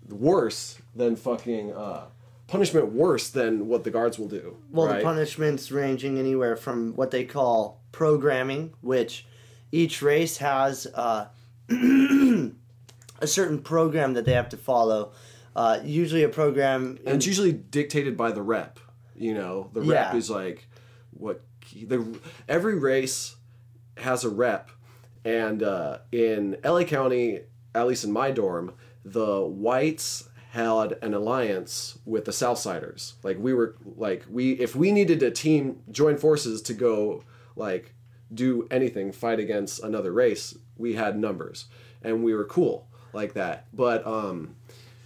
[0.09, 2.07] worse than fucking uh,
[2.49, 4.57] punishment worse than what the guards will do.
[4.71, 4.99] Well, right?
[4.99, 9.27] the punishments ranging anywhere from what they call programming, which
[9.71, 11.27] each race has uh,
[11.71, 15.13] a certain program that they have to follow.
[15.55, 16.99] Uh, usually, a program.
[17.05, 18.79] and it's usually dictated by the rep.
[19.17, 20.17] You know, the rep Yeah.
[20.17, 20.69] is like
[21.11, 21.43] what
[21.73, 22.19] the
[22.49, 23.35] every race
[23.97, 24.71] has a rep,
[25.25, 27.41] and uh, in LA County,
[27.75, 28.73] at least in my dorm,
[29.05, 33.15] the whites had an alliance with the Southsiders.
[33.23, 37.25] Like we were like we if we needed a team join forces to go
[37.55, 37.95] like
[38.33, 41.67] do anything fight against another race, we had numbers
[42.03, 43.67] and we were cool like that.
[43.75, 44.57] But um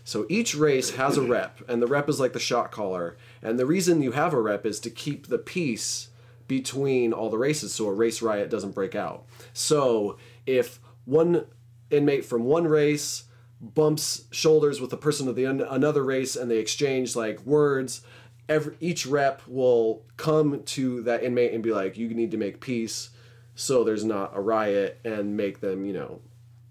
[0.04, 3.16] so each race has a rep, and the rep is like the shot caller.
[3.40, 6.10] And the reason you have a rep is to keep the peace
[6.48, 9.24] between all the races so a race riot doesn't break out.
[9.52, 11.46] So if one
[11.90, 13.24] inmate from one race
[13.62, 18.02] bumps shoulders with a person of the un- another race and they exchange like words,
[18.48, 22.60] every, each rep will come to that inmate and be like, you need to make
[22.60, 23.10] peace
[23.54, 26.20] so there's not a riot and make them, you know,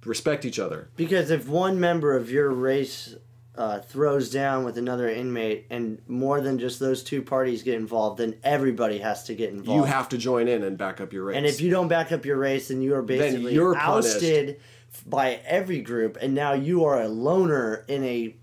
[0.06, 0.90] respect each other.
[0.98, 3.16] Because if one member of your race
[3.56, 8.18] uh, throws down with another inmate, and more than just those two parties get involved,
[8.20, 9.78] then everybody has to get involved.
[9.78, 11.38] You have to join in and back up your race.
[11.38, 14.16] and if you don't back up your race, then you are basically you're punished.
[14.16, 14.60] ousted
[15.06, 18.36] by every group, and now you are a loner in a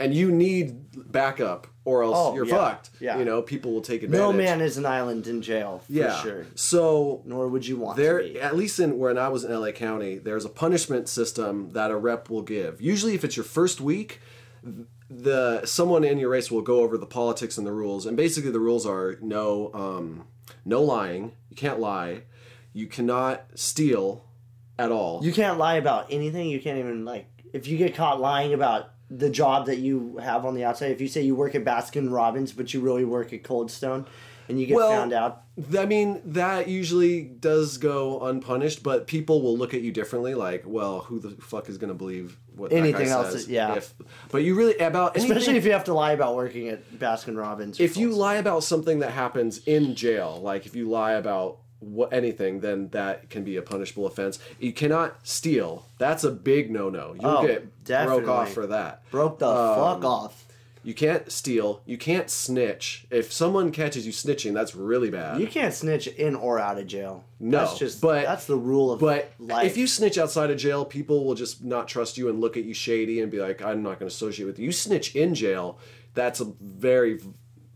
[0.00, 2.90] and you need backup or else Oh, you're yeah, fucked.
[3.00, 3.18] yeah.
[3.18, 4.20] You know, people will take advantage.
[4.20, 6.20] no man is an island in jail for yeah.
[6.22, 6.46] sure.
[6.56, 10.18] So Nor would you want there, at least in when I was in LA County,
[10.18, 12.80] there's a punishment system that a rep will give.
[12.80, 14.20] Usually, if it's your first week,
[15.10, 18.06] the someone in your race will go over the politics and the rules.
[18.06, 20.24] And basically, the rules are no, um,
[20.64, 21.32] no lying.
[21.50, 22.22] You can't lie.
[22.72, 24.24] You cannot steal
[24.78, 25.24] at all.
[25.24, 26.48] You can't lie about anything.
[26.50, 30.46] You can't even like if you get caught lying about the job that you have
[30.46, 30.90] on the outside.
[30.90, 34.06] If you say you work at Baskin Robbins, but you really work at Cold Stone,
[34.48, 35.42] and you get Well, found out,
[35.78, 40.34] I mean, that usually does go unpunished, but people will look at you differently.
[40.34, 43.42] Like, well, who the fuck is going to believe what Anything that guy else says?
[43.42, 43.74] is- yeah.
[43.74, 43.92] If,
[44.30, 47.36] but you really about anything, especially if you have to lie about working at Baskin
[47.36, 47.78] Robbins.
[47.80, 51.58] or if you lie about something that happens in jail, like if you lie about
[51.82, 54.38] what anything, then that can be a punishable offense.
[54.60, 55.86] You cannot steal.
[55.98, 57.14] That's a big no-no.
[57.20, 58.24] You'll Oh, get definitely.
[58.24, 59.02] broke off for that.
[59.10, 60.38] Broke the Um, fuck off.
[60.84, 61.80] You can't steal.
[61.86, 63.06] You can't snitch.
[63.08, 65.40] If someone catches you snitching, that's really bad.
[65.40, 67.22] You can't snitch in or out of jail.
[67.38, 69.64] No, that's just but- that's the rule of But life.
[69.66, 72.64] if you snitch outside of jail, people will just not trust you and look at
[72.64, 75.36] you shady and be like, "I'm not going to associate with you." You snitch in
[75.36, 75.78] jail,
[76.14, 77.20] that's a very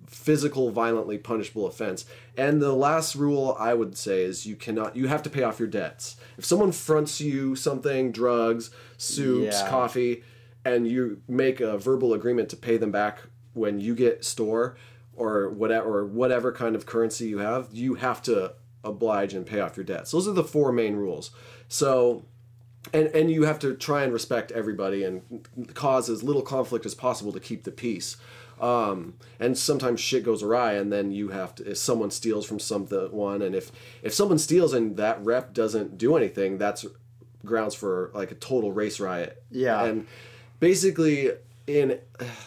[0.07, 2.05] physical, violently punishable offense.
[2.37, 5.59] And the last rule I would say is you cannot, you have to pay off
[5.59, 6.17] your debts.
[6.39, 9.69] If someone fronts you something, drugs, soups, Yeah.
[9.69, 10.23] coffee,
[10.65, 13.21] and you make a verbal agreement to pay them back
[13.53, 14.77] when you get store
[15.15, 18.53] or whatever or whatever kind of currency you have, you have to
[18.85, 20.11] oblige and pay off your debts.
[20.11, 21.31] Those are the four main rules.
[21.69, 22.25] So
[22.93, 26.95] and and you have to try and respect everybody and cause as little conflict as
[26.95, 28.17] possible to keep the peace.
[28.61, 31.71] Um, and sometimes shit goes awry, and then you have to.
[31.71, 33.71] If someone steals from someone, and if
[34.03, 36.87] if someone steals and that rep doesn't do anything, that's
[37.45, 39.43] grounds for like a total race riot.
[39.51, 39.85] Yeah.
[39.85, 40.07] And
[40.61, 41.33] basically,
[41.67, 41.99] in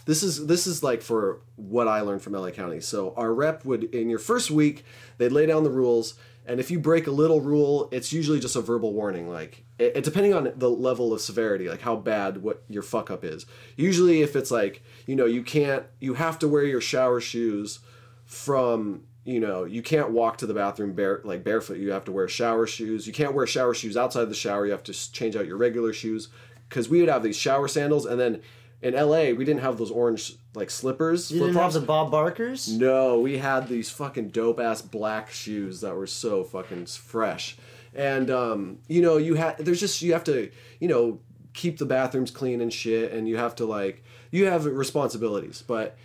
[0.06, 2.81] this is this is like for what I learned from LA County.
[2.81, 4.86] So our rep would in your first week
[5.18, 6.15] they'd lay down the rules,
[6.45, 9.30] and if you break a little rule, it's usually just a verbal warning.
[9.30, 13.23] Like it, depending on the level of severity, like how bad what your fuck up
[13.23, 13.45] is.
[13.77, 17.80] Usually, if it's like you know you can't you have to wear your shower shoes
[18.26, 21.77] from you know you can't walk to the bathroom bare like barefoot.
[21.77, 23.07] You have to wear shower shoes.
[23.07, 24.65] You can't wear shower shoes outside the shower.
[24.65, 26.27] You have to change out your regular shoes.
[26.68, 28.41] Because we would have these shower sandals and then
[28.81, 32.72] in la we didn't have those orange like slippers you didn't have the Bob Barkers.
[32.77, 37.57] no we had these fucking dope ass black shoes that were so fucking fresh
[37.95, 41.20] and um you know you have there's just you have to you know
[41.53, 45.64] keep the bathrooms clean and shit and you have to like you have responsibilities.
[45.66, 45.98] But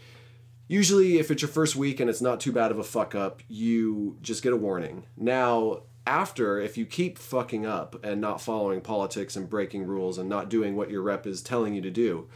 [0.67, 3.43] usually if it's your first week and it's not too bad of a fuck up
[3.49, 5.05] you just get a warning.
[5.17, 10.29] Now after if you keep fucking up and not following politics and breaking rules and
[10.29, 12.29] not doing what your rep is telling you to do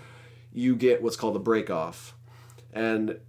[0.53, 2.15] you get what's called a break off.
[2.73, 3.21] And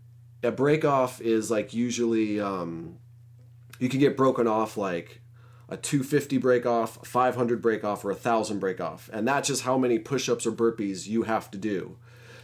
[0.44, 2.98] a break off is like usually um,
[3.80, 5.22] you can get broken off like
[5.70, 9.10] a 250 break off, a 500 break off, or a 1000 break off.
[9.14, 11.98] And that's just how many push ups or burpees you have to do.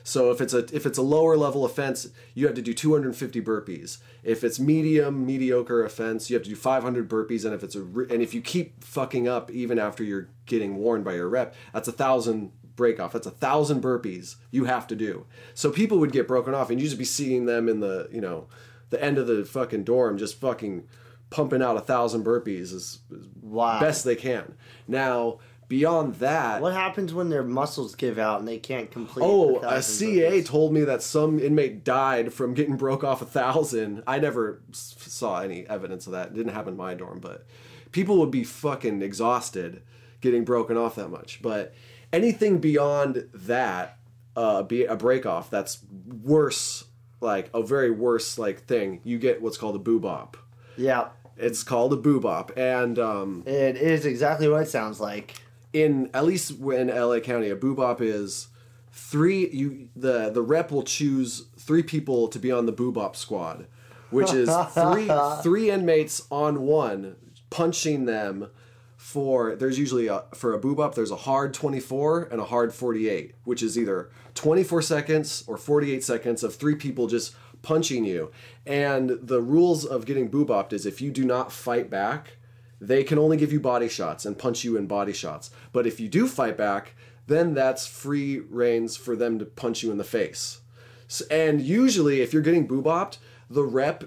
[0.04, 3.42] So if it's a if it's a lower level offense, you have to do 250
[3.42, 3.98] burpees.
[4.24, 7.44] If it's medium mediocre offense, you have to do 500 burpees.
[7.44, 11.06] And if it's a and if you keep fucking up even after you're getting warned
[11.06, 13.14] by your rep, that's a thousand break off.
[13.14, 15.26] That's a thousand burpees you have to do.
[15.56, 18.22] So people would get broken off, and you'd just be seeing them in the you
[18.22, 18.46] know
[18.92, 20.88] the end of the fucking dorm just fucking
[21.30, 23.80] pumping out a thousand burpees as, as Wow.
[23.80, 24.54] best they can.
[24.88, 29.24] Now beyond that, What happens when their muscles give out and they can't complete?
[29.26, 30.46] Oh, a CA burpees?
[30.46, 34.04] told me that some inmate died from getting broke off a thousand.
[34.06, 36.28] I never saw any evidence of that.
[36.28, 37.46] It didn't happen in my dorm, but
[37.92, 39.82] people would be fucking exhausted
[40.22, 41.42] getting broken off that much.
[41.42, 41.74] But
[42.14, 43.98] anything beyond that,
[44.36, 45.80] uh, be a break off, that's
[46.24, 46.84] worse,
[47.22, 49.02] like a very worse like thing.
[49.04, 50.36] You get what's called a boobop.
[50.78, 55.36] Yeah, It's called a boobop, and um, it is exactly what it sounds like.
[55.74, 58.48] in at least in LA County, a boobop is
[58.92, 59.50] three.
[59.50, 63.68] You the the rep will choose three people to be on the boobop squad,
[64.10, 65.10] which is three
[65.44, 67.16] three inmates on one
[67.50, 68.50] punching them
[68.98, 69.56] for.
[69.56, 70.96] There's usually a, for a boobop.
[70.96, 76.04] There's a hard 24 and a hard 48, which is either 24 seconds or 48
[76.04, 77.36] seconds of three people just
[77.66, 78.32] punching you.
[78.66, 82.38] And the rules of getting boobopped is if you do not fight back
[82.80, 85.50] they can only give you body shots and punch you in body shots.
[85.72, 86.96] But if you do fight back,
[87.28, 90.62] then that's free reigns for them to punch you in the face.
[91.10, 93.18] S and usually, if you're getting boobopped,
[93.50, 94.06] the rep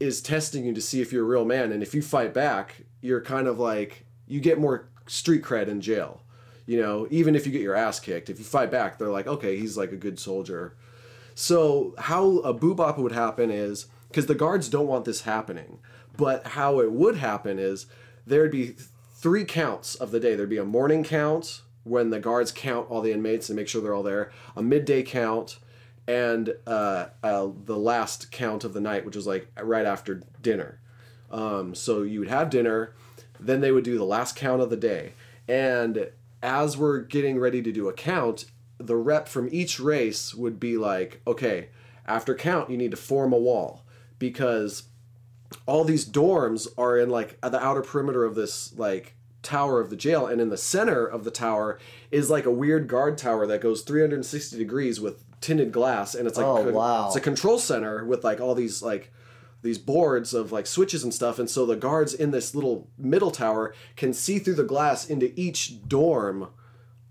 [0.00, 1.72] is testing you to see if you're a real man.
[1.72, 5.80] And if you fight back, you're kind of like, you get more street cred in
[5.80, 6.22] jail.
[6.66, 9.26] You know, even if you get your ass kicked, if you fight back, they're like,
[9.26, 10.76] okay, he's like a good soldier.
[11.34, 15.78] So how a boobop would happen is because the guards don't want this happening,
[16.16, 17.86] but how it would happen is
[18.26, 18.76] there'd be
[19.14, 20.34] three counts of the day.
[20.34, 23.82] There'd be a morning count when the guards count all the inmates and make sure
[23.82, 25.58] they're all there, a midday count,
[26.06, 30.78] and uh, uh, the last count of the night, which was like right after dinner.
[31.30, 32.94] Um, so you would have dinner,
[33.40, 35.14] then they would do the last count of the day.
[35.48, 36.10] And
[36.42, 38.46] as we're getting ready to do a count,
[38.78, 41.68] the rep from each race would be like, okay,
[42.06, 43.84] after count, you need to form a wall
[44.18, 44.84] because
[45.66, 49.90] all these dorms are in like at the outer perimeter of this like tower of
[49.90, 51.78] the jail and in the center of the tower
[52.10, 56.38] is like a weird guard tower that goes 360 degrees with tinted glass and it's
[56.38, 57.06] like Oh, wow.
[57.08, 59.12] it's a control center with like all these like
[59.62, 63.30] these boards of like switches and stuff and so the guards in this little middle
[63.30, 66.48] tower can see through the glass into each dorm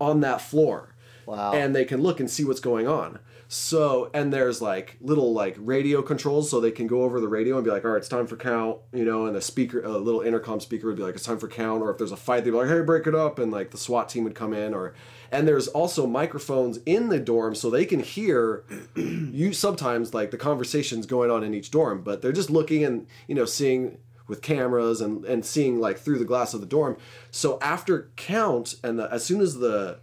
[0.00, 0.93] on that floor
[1.26, 1.52] Wow.
[1.52, 3.18] and they can look and see what's going on
[3.48, 7.56] so and there's like little like radio controls so they can go over the radio
[7.56, 9.90] and be like all right it's time for count you know and a speaker a
[9.90, 12.44] little intercom speaker would be like it's time for count or if there's a fight
[12.44, 14.72] they'd be like hey break it up and like the swat team would come in
[14.72, 14.94] or
[15.30, 18.64] and there's also microphones in the dorm so they can hear
[18.96, 23.06] you sometimes like the conversations going on in each dorm but they're just looking and
[23.28, 26.96] you know seeing with cameras and and seeing like through the glass of the dorm
[27.30, 29.98] so after count and the, as soon as the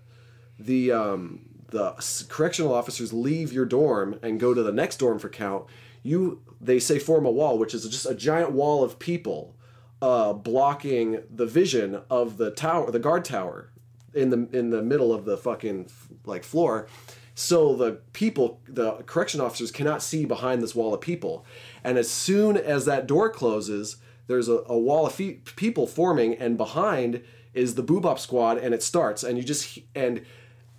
[0.66, 1.94] the um, the
[2.30, 5.66] correctional officers leave your dorm and go to the next dorm for count,
[6.04, 9.56] you they say form a wall, which is just a giant wall of people
[10.02, 13.72] uh, blocking the vision of the tower, the guard tower,
[14.14, 15.90] in the in the middle of the fucking
[16.26, 16.88] like floor.
[17.34, 21.46] So the people, the correction officers cannot see behind this wall of people,
[21.84, 23.98] and as soon as that door closes,
[24.28, 27.24] there's a, a wall of fe- people forming, and behind
[27.54, 30.26] is the boobop squad, and it starts, and you just and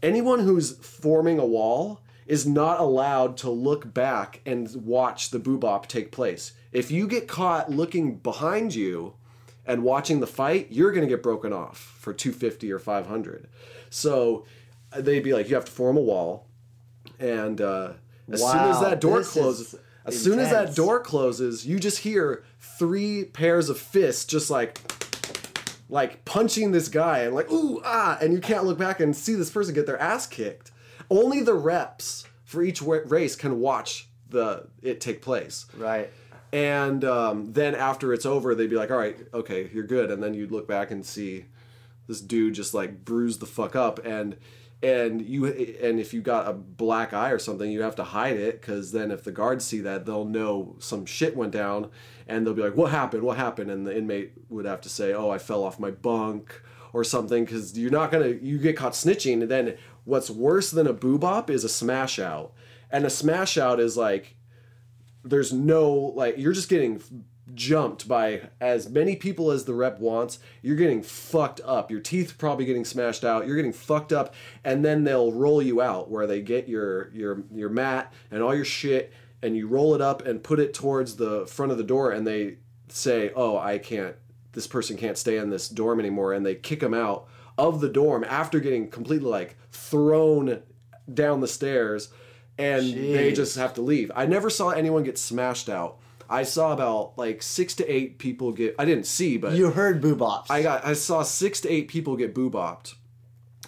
[0.03, 5.87] anyone who's forming a wall is not allowed to look back and watch the boobop
[5.87, 6.53] take place.
[6.71, 9.15] If you get caught looking behind you
[9.67, 13.49] and watching the fight, you're going to get broken off for 250 or 500.
[13.91, 14.47] So
[14.93, 16.47] uh, they'd be like, you have to form a wall.
[17.19, 17.93] And uh,
[18.31, 19.75] as soon as that door closes,
[20.05, 24.81] as soon as that door closes, you just hear three pairs of fists just like
[25.93, 29.35] like punching this guy and like ooh ah and you can't look back and see
[29.35, 30.73] this person get their ass kicked.
[31.11, 35.67] Only the reps for each race can watch the it take place.
[35.77, 36.11] Right.
[36.51, 40.11] and um, then after it's over they'd be like all right okay you're good.
[40.11, 41.45] And then you'd look back and see
[42.09, 44.37] this dude just like bruised the fuck up and
[44.83, 48.37] and you and if you got a black eye or something you have to hide
[48.37, 51.91] it because then if the guards see that they'll know some shit went down
[52.27, 55.13] and they'll be like what happened what happened and the inmate would have to say
[55.13, 56.61] oh i fell off my bunk
[56.93, 60.87] or something because you're not gonna you get caught snitching and then what's worse than
[60.87, 62.53] a boobop is a smash out
[62.91, 64.37] and a smash out is like
[65.25, 67.03] there's no like you're just getting
[67.55, 70.39] jumped by as many people as the rep wants.
[70.63, 71.91] You're getting fucked up.
[71.91, 73.47] Your teeth probably getting smashed out.
[73.47, 74.35] You're getting fucked up,
[74.65, 78.55] and then they'll roll you out where they get your your your mat and all
[78.55, 79.13] your shit,
[79.43, 82.27] and you roll it up and put it towards the front of the door, and
[82.27, 82.59] they
[82.89, 84.17] say, "Oh, I can't.
[84.53, 87.27] This person can't stay in this dorm anymore," and they kick them out
[87.59, 90.63] of the dorm after getting completely like thrown
[91.13, 92.09] down the stairs
[92.59, 94.11] and they just have to leave.
[94.15, 95.99] I never saw anyone get smashed out.
[96.29, 98.75] I saw about like six to eight people get.
[98.79, 100.47] I didn't see, but You heard boobops.
[100.51, 100.85] I got.
[100.85, 102.95] I saw six to eight people get boobopped,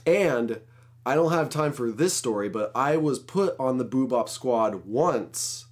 [0.06, 0.60] and
[1.06, 4.86] I don't have time for this story, but I was put on the boobop squad
[4.86, 5.66] once,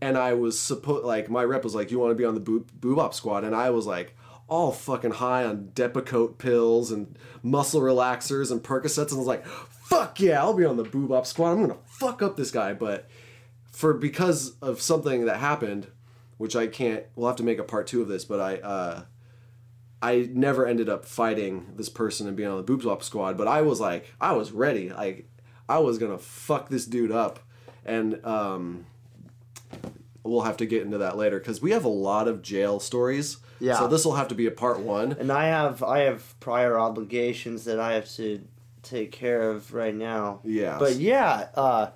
[0.00, 2.40] and I was supposed like my rep was like, "You want to be on the
[2.40, 4.16] boob boobop squad?" And I was like.
[4.48, 9.46] All fucking high on Depakote pills and muscle relaxers and Percocets, and I was like,
[9.46, 11.52] "Fuck yeah, I'll be on the boobop squad.
[11.52, 13.08] I'm gonna fuck up this guy." But
[13.70, 15.86] for because of something that happened,
[16.36, 17.04] which I can't.
[17.16, 19.02] We'll have to make a part two of this, but I uh,
[20.02, 23.38] I never ended up fighting this person and being on the boobop squad.
[23.38, 24.90] But I was like, I was ready.
[24.90, 25.28] Like
[25.68, 27.38] I was gonna fuck this dude up,
[27.84, 28.86] and um,
[30.24, 33.38] we'll have to get into that later because we have a lot of jail stories.
[33.60, 33.78] Yeah.
[33.78, 35.12] So this will have to be a part one.
[35.12, 38.42] and I have I have prior obligations that I have to
[38.82, 40.40] take care of right now.
[40.42, 40.78] Yeah.
[40.78, 41.90] But yeah, uh,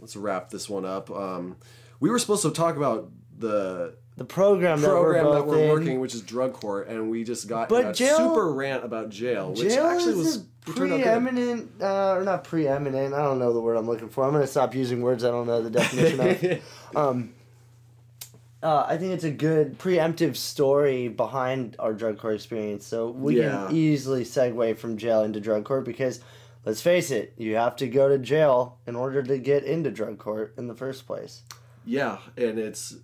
[0.00, 1.10] Let's wrap this one up.
[1.10, 1.56] Um,
[2.00, 5.68] we were supposed to talk about the the program that program we're that we're in.
[5.70, 9.10] working, which is drug court, and we just got But a jail- super rant about
[9.10, 11.02] jail, which Jail actually was a turned out good.
[11.04, 13.12] preeminent, uh, or not preeminent.
[13.14, 14.24] I don't know the word I'm looking for.
[14.24, 16.62] I'm gonna stop using words I don't know the definition of.
[16.96, 17.34] Um,
[18.62, 23.40] uh, I think it's a good preemptive story behind our drug court experience, so we
[23.40, 23.66] Yeah.
[23.66, 26.20] can easily segue from jail into drug court because,
[26.64, 30.18] let's face it, you have to go to jail in order to get into drug
[30.18, 31.42] court in the first place.
[31.84, 32.94] Yeah, and it's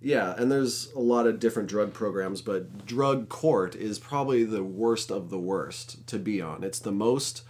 [0.00, 4.62] yeah, and there's a lot of different drug programs, but drug court is probably the
[4.62, 6.62] worst of the worst to be on.
[6.62, 7.42] It's the most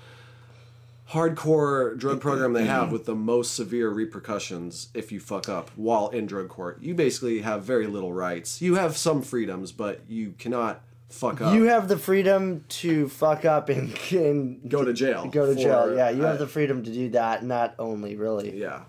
[1.10, 6.09] hardcore drug program they have with the most severe repercussions if you fuck up while
[6.09, 6.78] in drug court.
[6.81, 8.60] You basically have very little rights.
[8.60, 11.55] You have some freedoms, but you cannot fuck up.
[11.55, 15.60] You have the freedom to fuck up and, and Go to jail Go to for,
[15.60, 15.97] jail.
[15.97, 17.44] Yeah, you have the freedom to do that.
[17.44, 18.59] Not only really.
[18.59, 18.82] Yeah.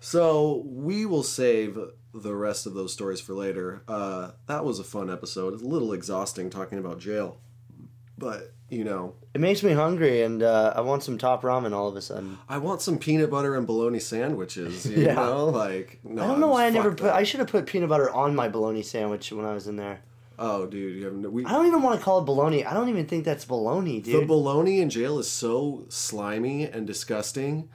[0.00, 1.78] So we will save
[2.14, 3.82] the rest of those stories for later.
[3.88, 5.54] Uh, that was a fun episode.
[5.54, 7.38] It's a little exhausting talking about jail,
[8.16, 11.88] but you know, It makes me hungry, and uh, I want some top ramen all
[11.88, 12.36] of a sudden.
[12.50, 14.84] I want some peanut butter and bologna sandwiches.
[14.86, 15.14] You Yeah.
[15.14, 17.04] know, like no, I don't know why I never put.
[17.04, 17.14] that.
[17.14, 20.00] I should have put peanut butter on my bologna sandwich when I was in there.
[20.40, 21.44] Oh, dude, you have no, we.
[21.46, 22.64] I don't even want to call it bologna.
[22.64, 24.22] I don't even think that's bologna, dude.
[24.22, 27.68] The bologna in jail is so slimy and disgusting,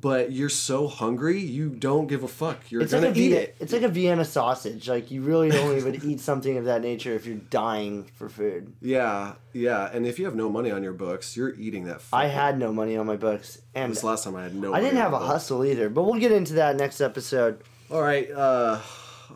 [0.00, 2.70] but you're so hungry, you don't give a fuck.
[2.70, 3.56] You're it's gonna like eat it.
[3.60, 4.88] It's like a Vienna sausage.
[4.88, 8.72] Like you really only would eat something of that nature if you're dying for food.
[8.80, 9.90] Yeah, yeah.
[9.92, 12.00] And if you have no money on your books, you're eating that.
[12.00, 12.16] Food.
[12.16, 14.72] I had no money on my books, and This last time I had no.
[14.72, 15.26] I didn't have a books.
[15.30, 15.90] hustle either.
[15.90, 17.62] But we'll get into that next episode.
[17.90, 18.80] All right, uh,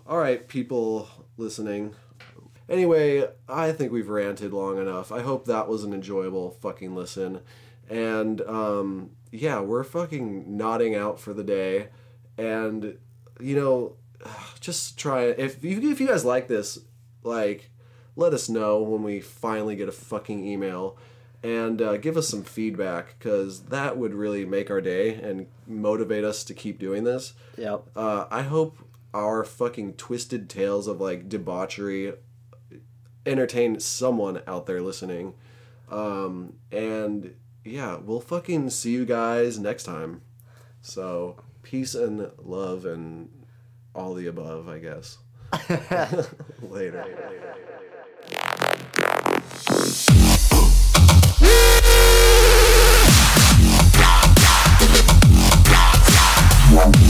[0.06, 1.94] all right, people listening.
[2.68, 5.12] Anyway, I think we've ranted long enough.
[5.12, 7.40] I hope that was an enjoyable fucking listen.
[7.88, 11.88] And um, yeah, we're fucking nodding out for the day.
[12.38, 12.98] And
[13.40, 13.96] you know,
[14.60, 16.78] just try if you if you guys like this,
[17.22, 17.70] like,
[18.14, 20.96] let us know when we finally get a fucking email.
[21.42, 26.24] And uh, give us some feedback because that would really make our day and motivate
[26.24, 27.34] us to keep doing this.
[27.56, 27.84] Yep.
[27.94, 28.78] Uh, I hope
[29.14, 32.14] our fucking twisted tales of like debauchery
[33.24, 35.34] entertain someone out there listening.
[35.90, 37.34] Um, and
[37.66, 40.22] yeah, we'll fucking see you guys next time.
[40.80, 43.28] So peace and love and
[43.94, 45.18] all the above, I guess.
[46.62, 47.04] later.
[47.04, 47.56] later, later,
[56.76, 57.05] later